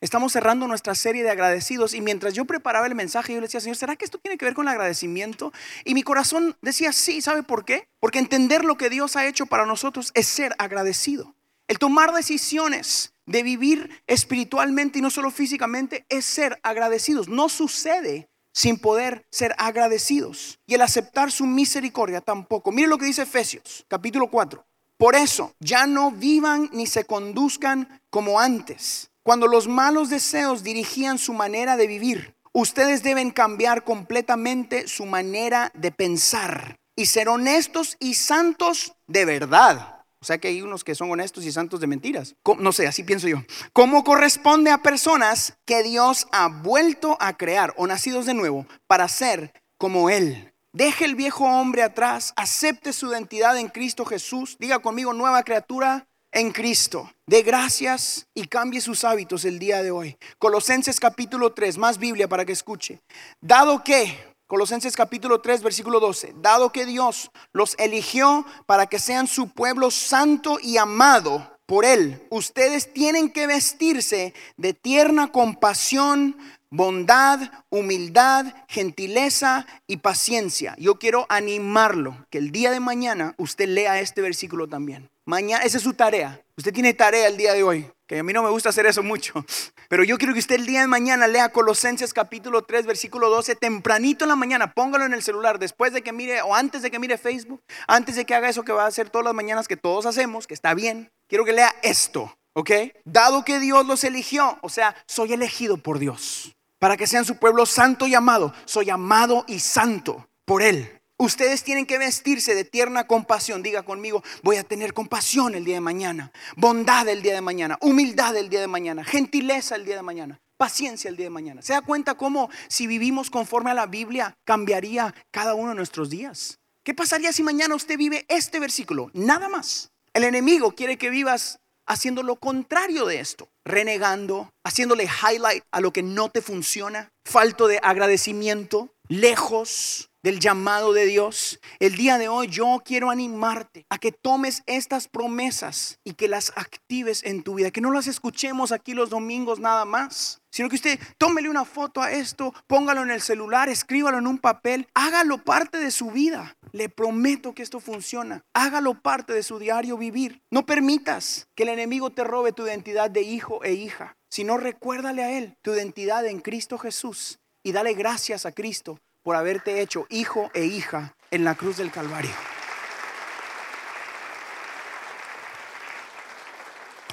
Estamos 0.00 0.32
cerrando 0.32 0.68
nuestra 0.68 0.94
serie 0.94 1.24
de 1.24 1.30
agradecidos 1.30 1.92
y 1.92 2.00
mientras 2.00 2.32
yo 2.32 2.44
preparaba 2.44 2.86
el 2.86 2.94
mensaje 2.94 3.32
yo 3.32 3.40
le 3.40 3.48
decía, 3.48 3.58
Señor, 3.58 3.76
¿será 3.76 3.96
que 3.96 4.04
esto 4.04 4.18
tiene 4.18 4.38
que 4.38 4.44
ver 4.44 4.54
con 4.54 4.66
el 4.66 4.72
agradecimiento? 4.72 5.52
Y 5.84 5.94
mi 5.94 6.04
corazón 6.04 6.56
decía, 6.62 6.92
sí, 6.92 7.20
¿sabe 7.20 7.42
por 7.42 7.64
qué? 7.64 7.88
Porque 7.98 8.20
entender 8.20 8.64
lo 8.64 8.76
que 8.76 8.90
Dios 8.90 9.16
ha 9.16 9.26
hecho 9.26 9.46
para 9.46 9.66
nosotros 9.66 10.12
es 10.14 10.28
ser 10.28 10.54
agradecido. 10.58 11.34
El 11.66 11.80
tomar 11.80 12.14
decisiones 12.14 13.12
de 13.26 13.42
vivir 13.42 14.02
espiritualmente 14.06 15.00
y 15.00 15.02
no 15.02 15.10
solo 15.10 15.32
físicamente 15.32 16.06
es 16.08 16.24
ser 16.24 16.60
agradecidos. 16.62 17.28
No 17.28 17.48
sucede 17.48 18.28
sin 18.52 18.78
poder 18.78 19.26
ser 19.30 19.52
agradecidos. 19.58 20.60
Y 20.66 20.74
el 20.74 20.82
aceptar 20.82 21.32
su 21.32 21.44
misericordia 21.44 22.20
tampoco. 22.20 22.70
Mire 22.70 22.86
lo 22.86 22.98
que 22.98 23.06
dice 23.06 23.22
Efesios, 23.22 23.84
capítulo 23.88 24.30
4. 24.30 24.64
Por 24.96 25.16
eso, 25.16 25.54
ya 25.58 25.86
no 25.86 26.12
vivan 26.12 26.70
ni 26.72 26.86
se 26.86 27.04
conduzcan 27.04 28.00
como 28.10 28.40
antes 28.40 29.10
cuando 29.22 29.46
los 29.46 29.68
malos 29.68 30.10
deseos 30.10 30.62
dirigían 30.62 31.18
su 31.18 31.32
manera 31.32 31.76
de 31.76 31.86
vivir, 31.86 32.34
ustedes 32.52 33.02
deben 33.02 33.30
cambiar 33.30 33.84
completamente 33.84 34.88
su 34.88 35.06
manera 35.06 35.70
de 35.74 35.92
pensar 35.92 36.78
y 36.96 37.06
ser 37.06 37.28
honestos 37.28 37.96
y 38.00 38.14
santos 38.14 38.94
de 39.06 39.24
verdad. 39.24 39.98
O 40.20 40.24
sea 40.24 40.38
que 40.38 40.48
hay 40.48 40.62
unos 40.62 40.82
que 40.82 40.96
son 40.96 41.10
honestos 41.10 41.44
y 41.44 41.52
santos 41.52 41.78
de 41.80 41.86
mentiras. 41.86 42.34
No 42.58 42.72
sé, 42.72 42.88
así 42.88 43.04
pienso 43.04 43.28
yo. 43.28 43.38
¿Cómo 43.72 44.02
corresponde 44.02 44.70
a 44.70 44.82
personas 44.82 45.56
que 45.64 45.82
Dios 45.84 46.26
ha 46.32 46.48
vuelto 46.48 47.16
a 47.20 47.36
crear 47.36 47.72
o 47.76 47.86
nacidos 47.86 48.26
de 48.26 48.34
nuevo 48.34 48.66
para 48.88 49.06
ser 49.08 49.52
como 49.78 50.10
Él? 50.10 50.52
Deje 50.72 51.04
el 51.04 51.14
viejo 51.14 51.44
hombre 51.44 51.82
atrás, 51.82 52.32
acepte 52.36 52.92
su 52.92 53.10
identidad 53.10 53.56
en 53.58 53.68
Cristo 53.68 54.04
Jesús. 54.04 54.56
Diga 54.58 54.80
conmigo, 54.80 55.12
nueva 55.12 55.44
criatura 55.44 56.08
en 56.38 56.52
Cristo. 56.52 57.10
De 57.26 57.42
gracias 57.42 58.26
y 58.34 58.46
cambie 58.46 58.80
sus 58.80 59.04
hábitos 59.04 59.44
el 59.44 59.58
día 59.58 59.82
de 59.82 59.90
hoy. 59.90 60.16
Colosenses 60.38 61.00
capítulo 61.00 61.52
3, 61.52 61.78
más 61.78 61.98
Biblia 61.98 62.28
para 62.28 62.44
que 62.44 62.52
escuche. 62.52 63.00
Dado 63.40 63.82
que, 63.82 64.16
Colosenses 64.46 64.96
capítulo 64.96 65.40
3, 65.40 65.62
versículo 65.62 66.00
12, 66.00 66.34
dado 66.40 66.72
que 66.72 66.86
Dios 66.86 67.30
los 67.52 67.74
eligió 67.78 68.46
para 68.66 68.86
que 68.86 68.98
sean 68.98 69.26
su 69.26 69.50
pueblo 69.50 69.90
santo 69.90 70.58
y 70.62 70.78
amado 70.78 71.58
por 71.66 71.84
Él, 71.84 72.26
ustedes 72.30 72.92
tienen 72.94 73.30
que 73.30 73.46
vestirse 73.46 74.32
de 74.56 74.72
tierna 74.72 75.30
compasión, 75.30 76.36
bondad, 76.70 77.40
humildad, 77.68 78.46
gentileza 78.68 79.66
y 79.86 79.98
paciencia. 79.98 80.74
Yo 80.78 80.98
quiero 80.98 81.26
animarlo 81.28 82.26
que 82.30 82.38
el 82.38 82.52
día 82.52 82.70
de 82.70 82.80
mañana 82.80 83.34
usted 83.36 83.68
lea 83.68 84.00
este 84.00 84.22
versículo 84.22 84.66
también. 84.66 85.10
Mañana, 85.28 85.62
esa 85.62 85.76
es 85.76 85.82
su 85.82 85.92
tarea. 85.92 86.42
Usted 86.56 86.72
tiene 86.72 86.94
tarea 86.94 87.26
el 87.26 87.36
día 87.36 87.52
de 87.52 87.62
hoy, 87.62 87.86
que 88.06 88.20
a 88.20 88.22
mí 88.22 88.32
no 88.32 88.42
me 88.42 88.48
gusta 88.48 88.70
hacer 88.70 88.86
eso 88.86 89.02
mucho. 89.02 89.44
Pero 89.90 90.02
yo 90.02 90.16
quiero 90.16 90.32
que 90.32 90.40
usted 90.40 90.54
el 90.54 90.64
día 90.64 90.80
de 90.80 90.86
mañana 90.86 91.28
lea 91.28 91.50
Colosenses 91.50 92.14
capítulo 92.14 92.62
3, 92.62 92.86
versículo 92.86 93.28
12, 93.28 93.54
tempranito 93.56 94.24
en 94.24 94.30
la 94.30 94.36
mañana, 94.36 94.72
póngalo 94.72 95.04
en 95.04 95.12
el 95.12 95.22
celular, 95.22 95.58
después 95.58 95.92
de 95.92 96.00
que 96.00 96.14
mire 96.14 96.40
o 96.40 96.54
antes 96.54 96.80
de 96.80 96.90
que 96.90 96.98
mire 96.98 97.18
Facebook, 97.18 97.62
antes 97.86 98.16
de 98.16 98.24
que 98.24 98.34
haga 98.34 98.48
eso 98.48 98.62
que 98.62 98.72
va 98.72 98.84
a 98.84 98.86
hacer 98.86 99.10
todas 99.10 99.26
las 99.26 99.34
mañanas 99.34 99.68
que 99.68 99.76
todos 99.76 100.06
hacemos, 100.06 100.46
que 100.46 100.54
está 100.54 100.72
bien. 100.72 101.10
Quiero 101.26 101.44
que 101.44 101.52
lea 101.52 101.74
esto, 101.82 102.34
¿ok? 102.54 102.70
Dado 103.04 103.44
que 103.44 103.60
Dios 103.60 103.86
los 103.86 104.04
eligió, 104.04 104.58
o 104.62 104.70
sea, 104.70 104.96
soy 105.04 105.34
elegido 105.34 105.76
por 105.76 105.98
Dios, 105.98 106.56
para 106.78 106.96
que 106.96 107.06
sean 107.06 107.26
su 107.26 107.36
pueblo 107.36 107.66
santo 107.66 108.06
y 108.06 108.14
amado. 108.14 108.54
Soy 108.64 108.88
amado 108.88 109.44
y 109.46 109.60
santo 109.60 110.26
por 110.46 110.62
Él. 110.62 110.97
Ustedes 111.20 111.64
tienen 111.64 111.84
que 111.84 111.98
vestirse 111.98 112.54
de 112.54 112.64
tierna 112.64 113.08
compasión. 113.08 113.60
Diga 113.60 113.82
conmigo, 113.82 114.22
voy 114.44 114.54
a 114.54 114.62
tener 114.62 114.94
compasión 114.94 115.56
el 115.56 115.64
día 115.64 115.74
de 115.74 115.80
mañana, 115.80 116.30
bondad 116.56 117.08
el 117.08 117.22
día 117.22 117.34
de 117.34 117.40
mañana, 117.40 117.76
humildad 117.80 118.36
el 118.36 118.48
día 118.48 118.60
de 118.60 118.68
mañana, 118.68 119.02
gentileza 119.02 119.74
el 119.74 119.84
día 119.84 119.96
de 119.96 120.02
mañana, 120.02 120.40
paciencia 120.56 121.08
el 121.08 121.16
día 121.16 121.26
de 121.26 121.30
mañana. 121.30 121.60
¿Se 121.60 121.72
da 121.72 121.80
cuenta 121.80 122.14
cómo 122.14 122.50
si 122.68 122.86
vivimos 122.86 123.30
conforme 123.30 123.72
a 123.72 123.74
la 123.74 123.86
Biblia 123.86 124.36
cambiaría 124.44 125.12
cada 125.32 125.54
uno 125.54 125.70
de 125.70 125.74
nuestros 125.74 126.08
días? 126.08 126.60
¿Qué 126.84 126.94
pasaría 126.94 127.32
si 127.32 127.42
mañana 127.42 127.74
usted 127.74 127.98
vive 127.98 128.24
este 128.28 128.60
versículo? 128.60 129.10
Nada 129.12 129.48
más. 129.48 129.90
El 130.12 130.22
enemigo 130.22 130.76
quiere 130.76 130.98
que 130.98 131.10
vivas 131.10 131.58
haciendo 131.84 132.22
lo 132.22 132.36
contrario 132.36 133.06
de 133.06 133.18
esto, 133.18 133.48
renegando, 133.64 134.52
haciéndole 134.62 135.04
highlight 135.04 135.64
a 135.72 135.80
lo 135.80 135.92
que 135.92 136.04
no 136.04 136.30
te 136.30 136.42
funciona, 136.42 137.10
falto 137.24 137.66
de 137.66 137.80
agradecimiento, 137.82 138.94
lejos 139.08 140.10
del 140.28 140.40
llamado 140.40 140.92
de 140.92 141.06
Dios. 141.06 141.58
El 141.78 141.96
día 141.96 142.18
de 142.18 142.28
hoy 142.28 142.48
yo 142.48 142.82
quiero 142.84 143.08
animarte 143.08 143.86
a 143.88 143.96
que 143.96 144.12
tomes 144.12 144.62
estas 144.66 145.08
promesas 145.08 146.00
y 146.04 146.12
que 146.12 146.28
las 146.28 146.52
actives 146.54 147.24
en 147.24 147.42
tu 147.42 147.54
vida, 147.54 147.70
que 147.70 147.80
no 147.80 147.90
las 147.90 148.08
escuchemos 148.08 148.70
aquí 148.70 148.92
los 148.92 149.08
domingos 149.08 149.58
nada 149.58 149.86
más, 149.86 150.42
sino 150.50 150.68
que 150.68 150.76
usted 150.76 151.00
tómele 151.16 151.48
una 151.48 151.64
foto 151.64 152.02
a 152.02 152.12
esto, 152.12 152.52
póngalo 152.66 153.02
en 153.04 153.10
el 153.10 153.22
celular, 153.22 153.70
escríbalo 153.70 154.18
en 154.18 154.26
un 154.26 154.36
papel, 154.36 154.86
hágalo 154.92 155.42
parte 155.44 155.78
de 155.78 155.90
su 155.90 156.10
vida. 156.10 156.58
Le 156.72 156.90
prometo 156.90 157.54
que 157.54 157.62
esto 157.62 157.80
funciona. 157.80 158.44
Hágalo 158.52 159.00
parte 159.00 159.32
de 159.32 159.42
su 159.42 159.58
diario 159.58 159.96
vivir. 159.96 160.42
No 160.50 160.66
permitas 160.66 161.48
que 161.54 161.62
el 161.62 161.70
enemigo 161.70 162.10
te 162.10 162.24
robe 162.24 162.52
tu 162.52 162.66
identidad 162.66 163.10
de 163.10 163.22
hijo 163.22 163.64
e 163.64 163.72
hija, 163.72 164.18
sino 164.28 164.58
recuérdale 164.58 165.24
a 165.24 165.38
él 165.38 165.56
tu 165.62 165.72
identidad 165.72 166.26
en 166.26 166.40
Cristo 166.40 166.76
Jesús 166.76 167.38
y 167.62 167.72
dale 167.72 167.94
gracias 167.94 168.44
a 168.44 168.52
Cristo 168.52 168.98
por 169.22 169.36
haberte 169.36 169.80
hecho 169.80 170.06
hijo 170.08 170.50
e 170.54 170.64
hija 170.64 171.14
en 171.30 171.44
la 171.44 171.54
cruz 171.54 171.76
del 171.76 171.90
Calvario. 171.90 172.30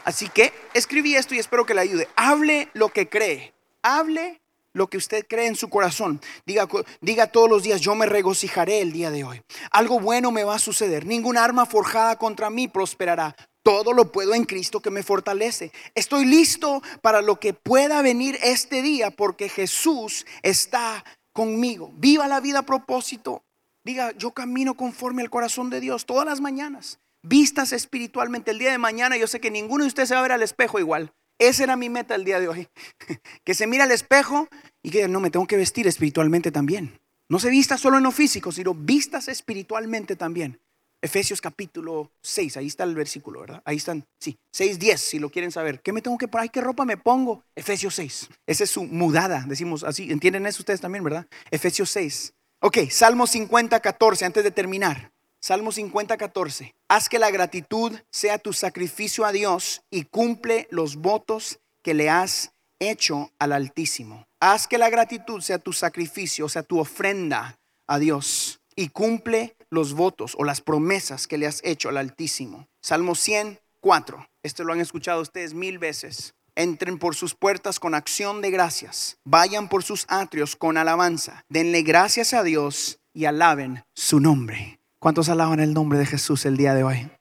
Así 0.06 0.30
que 0.30 0.54
escribí 0.74 1.16
esto 1.16 1.34
y 1.34 1.40
espero 1.40 1.66
que 1.66 1.74
le 1.74 1.82
ayude. 1.82 2.08
Hable 2.16 2.70
lo 2.74 2.90
que 2.90 3.10
cree. 3.10 3.54
Hable 3.82 4.40
lo 4.72 4.88
que 4.88 4.98
usted 4.98 5.26
cree 5.28 5.48
en 5.48 5.56
su 5.56 5.70
corazón. 5.70 6.22
Diga, 6.46 6.68
diga 7.02 7.28
todos 7.28 7.50
los 7.50 7.64
días, 7.64 7.82
yo 7.82 7.96
me 7.96 8.06
regocijaré 8.06 8.82
el 8.82 8.92
día 8.92 9.10
de 9.10 9.24
hoy. 9.24 9.42
Algo 9.72 10.00
bueno 10.00 10.32
me 10.32 10.44
va 10.44 10.56
a 10.56 10.60
suceder. 10.60 11.06
Ninguna 11.06 11.44
arma 11.44 11.66
forjada 11.66 12.18
contra 12.18 12.52
mí 12.52 12.68
prosperará. 12.68 13.36
Todo 13.64 13.94
lo 13.94 14.12
puedo 14.12 14.36
en 14.36 14.44
Cristo 14.44 14.80
que 14.80 14.92
me 14.92 15.02
fortalece. 15.02 15.72
Estoy 15.96 16.26
listo 16.26 16.84
para 17.02 17.22
lo 17.22 17.40
que 17.40 17.54
pueda 17.54 18.04
venir 18.04 18.38
este 18.44 18.84
día 18.84 19.10
porque 19.10 19.50
Jesús 19.50 20.28
está 20.44 21.04
conmigo. 21.36 21.92
Viva 21.98 22.28
la 22.30 22.40
vida 22.40 22.60
a 22.60 22.66
propósito. 22.66 23.44
Diga, 23.84 24.14
yo 24.18 24.32
camino 24.32 24.76
conforme 24.76 25.22
al 25.22 25.30
corazón 25.30 25.70
de 25.70 25.82
Dios 25.82 26.06
todas 26.06 26.26
las 26.26 26.40
mañanas. 26.40 27.00
Vistas 27.22 27.74
espiritualmente. 27.74 28.52
El 28.52 28.60
día 28.60 28.72
de 28.72 28.78
mañana 28.78 29.18
yo 29.18 29.28
sé 29.28 29.42
que 29.42 29.52
ninguno 29.52 29.84
de 29.84 29.90
ustedes 29.90 30.10
se 30.10 30.16
va 30.16 30.22
a 30.22 30.24
ver 30.24 30.32
al 30.32 30.42
espejo 30.42 30.80
igual. 30.80 31.12
Esa 31.38 31.64
era 31.64 31.76
mi 31.76 31.90
meta 31.90 32.16
el 32.16 32.24
día 32.24 32.40
de 32.40 32.48
hoy. 32.48 32.70
que 33.44 33.54
se 33.54 33.68
mira 33.68 33.84
al 33.84 33.92
espejo 33.92 34.48
y 34.82 34.92
que 34.92 35.10
no 35.10 35.20
me 35.20 35.30
tengo 35.30 35.46
que 35.46 35.58
vestir 35.58 35.88
espiritualmente 35.88 36.52
también. 36.52 37.00
No 37.28 37.38
se 37.40 37.50
vista 37.50 37.78
solo 37.78 37.98
en 37.98 38.04
lo 38.04 38.12
físico, 38.12 38.54
sino 38.54 38.74
vistas 38.74 39.28
espiritualmente 39.28 40.16
también. 40.16 40.62
Efesios 41.02 41.40
capítulo 41.40 42.12
6, 42.22 42.58
ahí 42.58 42.68
está 42.68 42.84
el 42.84 42.96
versículo, 42.96 43.42
¿verdad? 43.42 43.62
Ahí 43.66 43.78
están, 43.78 44.06
sí, 44.20 44.38
6, 44.52 44.80
10, 44.80 45.02
si 45.02 45.20
lo 45.20 45.30
quieren 45.30 45.52
saber. 45.52 45.82
¿Qué 45.82 45.94
me 45.94 46.02
tengo 46.02 46.18
que 46.18 46.28
poner? 46.28 46.50
¿Qué 46.50 46.62
ropa 46.62 46.86
me 46.86 46.98
pongo? 46.98 47.44
Efesios 47.56 47.96
6. 47.96 48.30
Esa 48.48 48.64
es 48.64 48.72
su 48.72 48.84
mudada, 48.86 49.46
decimos 49.48 49.84
así. 49.84 50.12
¿Entienden 50.12 50.46
eso 50.46 50.62
ustedes 50.62 50.82
también, 50.82 51.04
verdad? 51.04 51.28
Efesios 51.52 51.90
6. 51.92 52.34
Ok, 52.62 52.90
Salmo 52.90 53.28
50, 53.28 53.80
14, 53.80 54.26
antes 54.26 54.44
de 54.44 54.52
terminar. 54.52 55.12
Salmo 55.40 55.72
50, 55.72 56.18
14. 56.18 56.74
Haz 56.88 57.08
que 57.08 57.20
la 57.20 57.30
gratitud 57.30 57.94
sea 58.10 58.40
tu 58.40 58.52
sacrificio 58.52 59.26
a 59.26 59.32
Dios 59.32 59.84
y 59.92 60.06
cumple 60.06 60.68
los 60.72 60.96
votos 60.96 61.60
que 61.84 61.94
le 61.94 62.10
has 62.10 62.52
hecho 62.80 63.32
al 63.38 63.52
Altísimo. 63.52 64.26
Haz 64.40 64.68
que 64.68 64.80
la 64.80 64.90
gratitud 64.90 65.42
sea 65.42 65.60
tu 65.60 65.72
sacrificio, 65.72 66.46
o 66.46 66.50
sea, 66.50 66.64
tu 66.64 66.80
ofrenda 66.80 67.60
a 67.86 68.00
Dios 68.00 68.60
y 68.76 68.90
cumple 68.90 69.55
los 69.76 69.94
votos 69.94 70.34
o 70.40 70.44
las 70.44 70.62
promesas 70.62 71.28
que 71.28 71.38
le 71.38 71.46
has 71.46 71.62
hecho 71.64 71.90
al 71.90 71.98
Altísimo. 71.98 72.68
Salmo 72.82 73.14
104. 73.14 74.28
Esto 74.42 74.64
lo 74.64 74.74
han 74.74 74.82
escuchado 74.82 75.22
ustedes 75.22 75.54
mil 75.54 75.78
veces. 75.78 76.34
Entren 76.56 76.98
por 76.98 77.14
sus 77.16 77.36
puertas 77.36 77.80
con 77.80 77.94
acción 77.94 78.42
de 78.42 78.50
gracias. 78.50 79.18
Vayan 79.26 79.70
por 79.70 79.84
sus 79.84 80.06
atrios 80.08 80.56
con 80.56 80.78
alabanza. 80.78 81.44
Denle 81.50 81.84
gracias 81.84 82.34
a 82.34 82.42
Dios 82.42 83.00
y 83.14 83.26
alaben 83.26 83.84
su 83.94 84.20
nombre. 84.20 84.80
¿Cuántos 85.00 85.30
alaban 85.30 85.60
el 85.60 85.74
nombre 85.74 86.00
de 86.00 86.06
Jesús 86.06 86.46
el 86.46 86.58
día 86.58 86.74
de 86.74 86.84
hoy? 86.84 87.12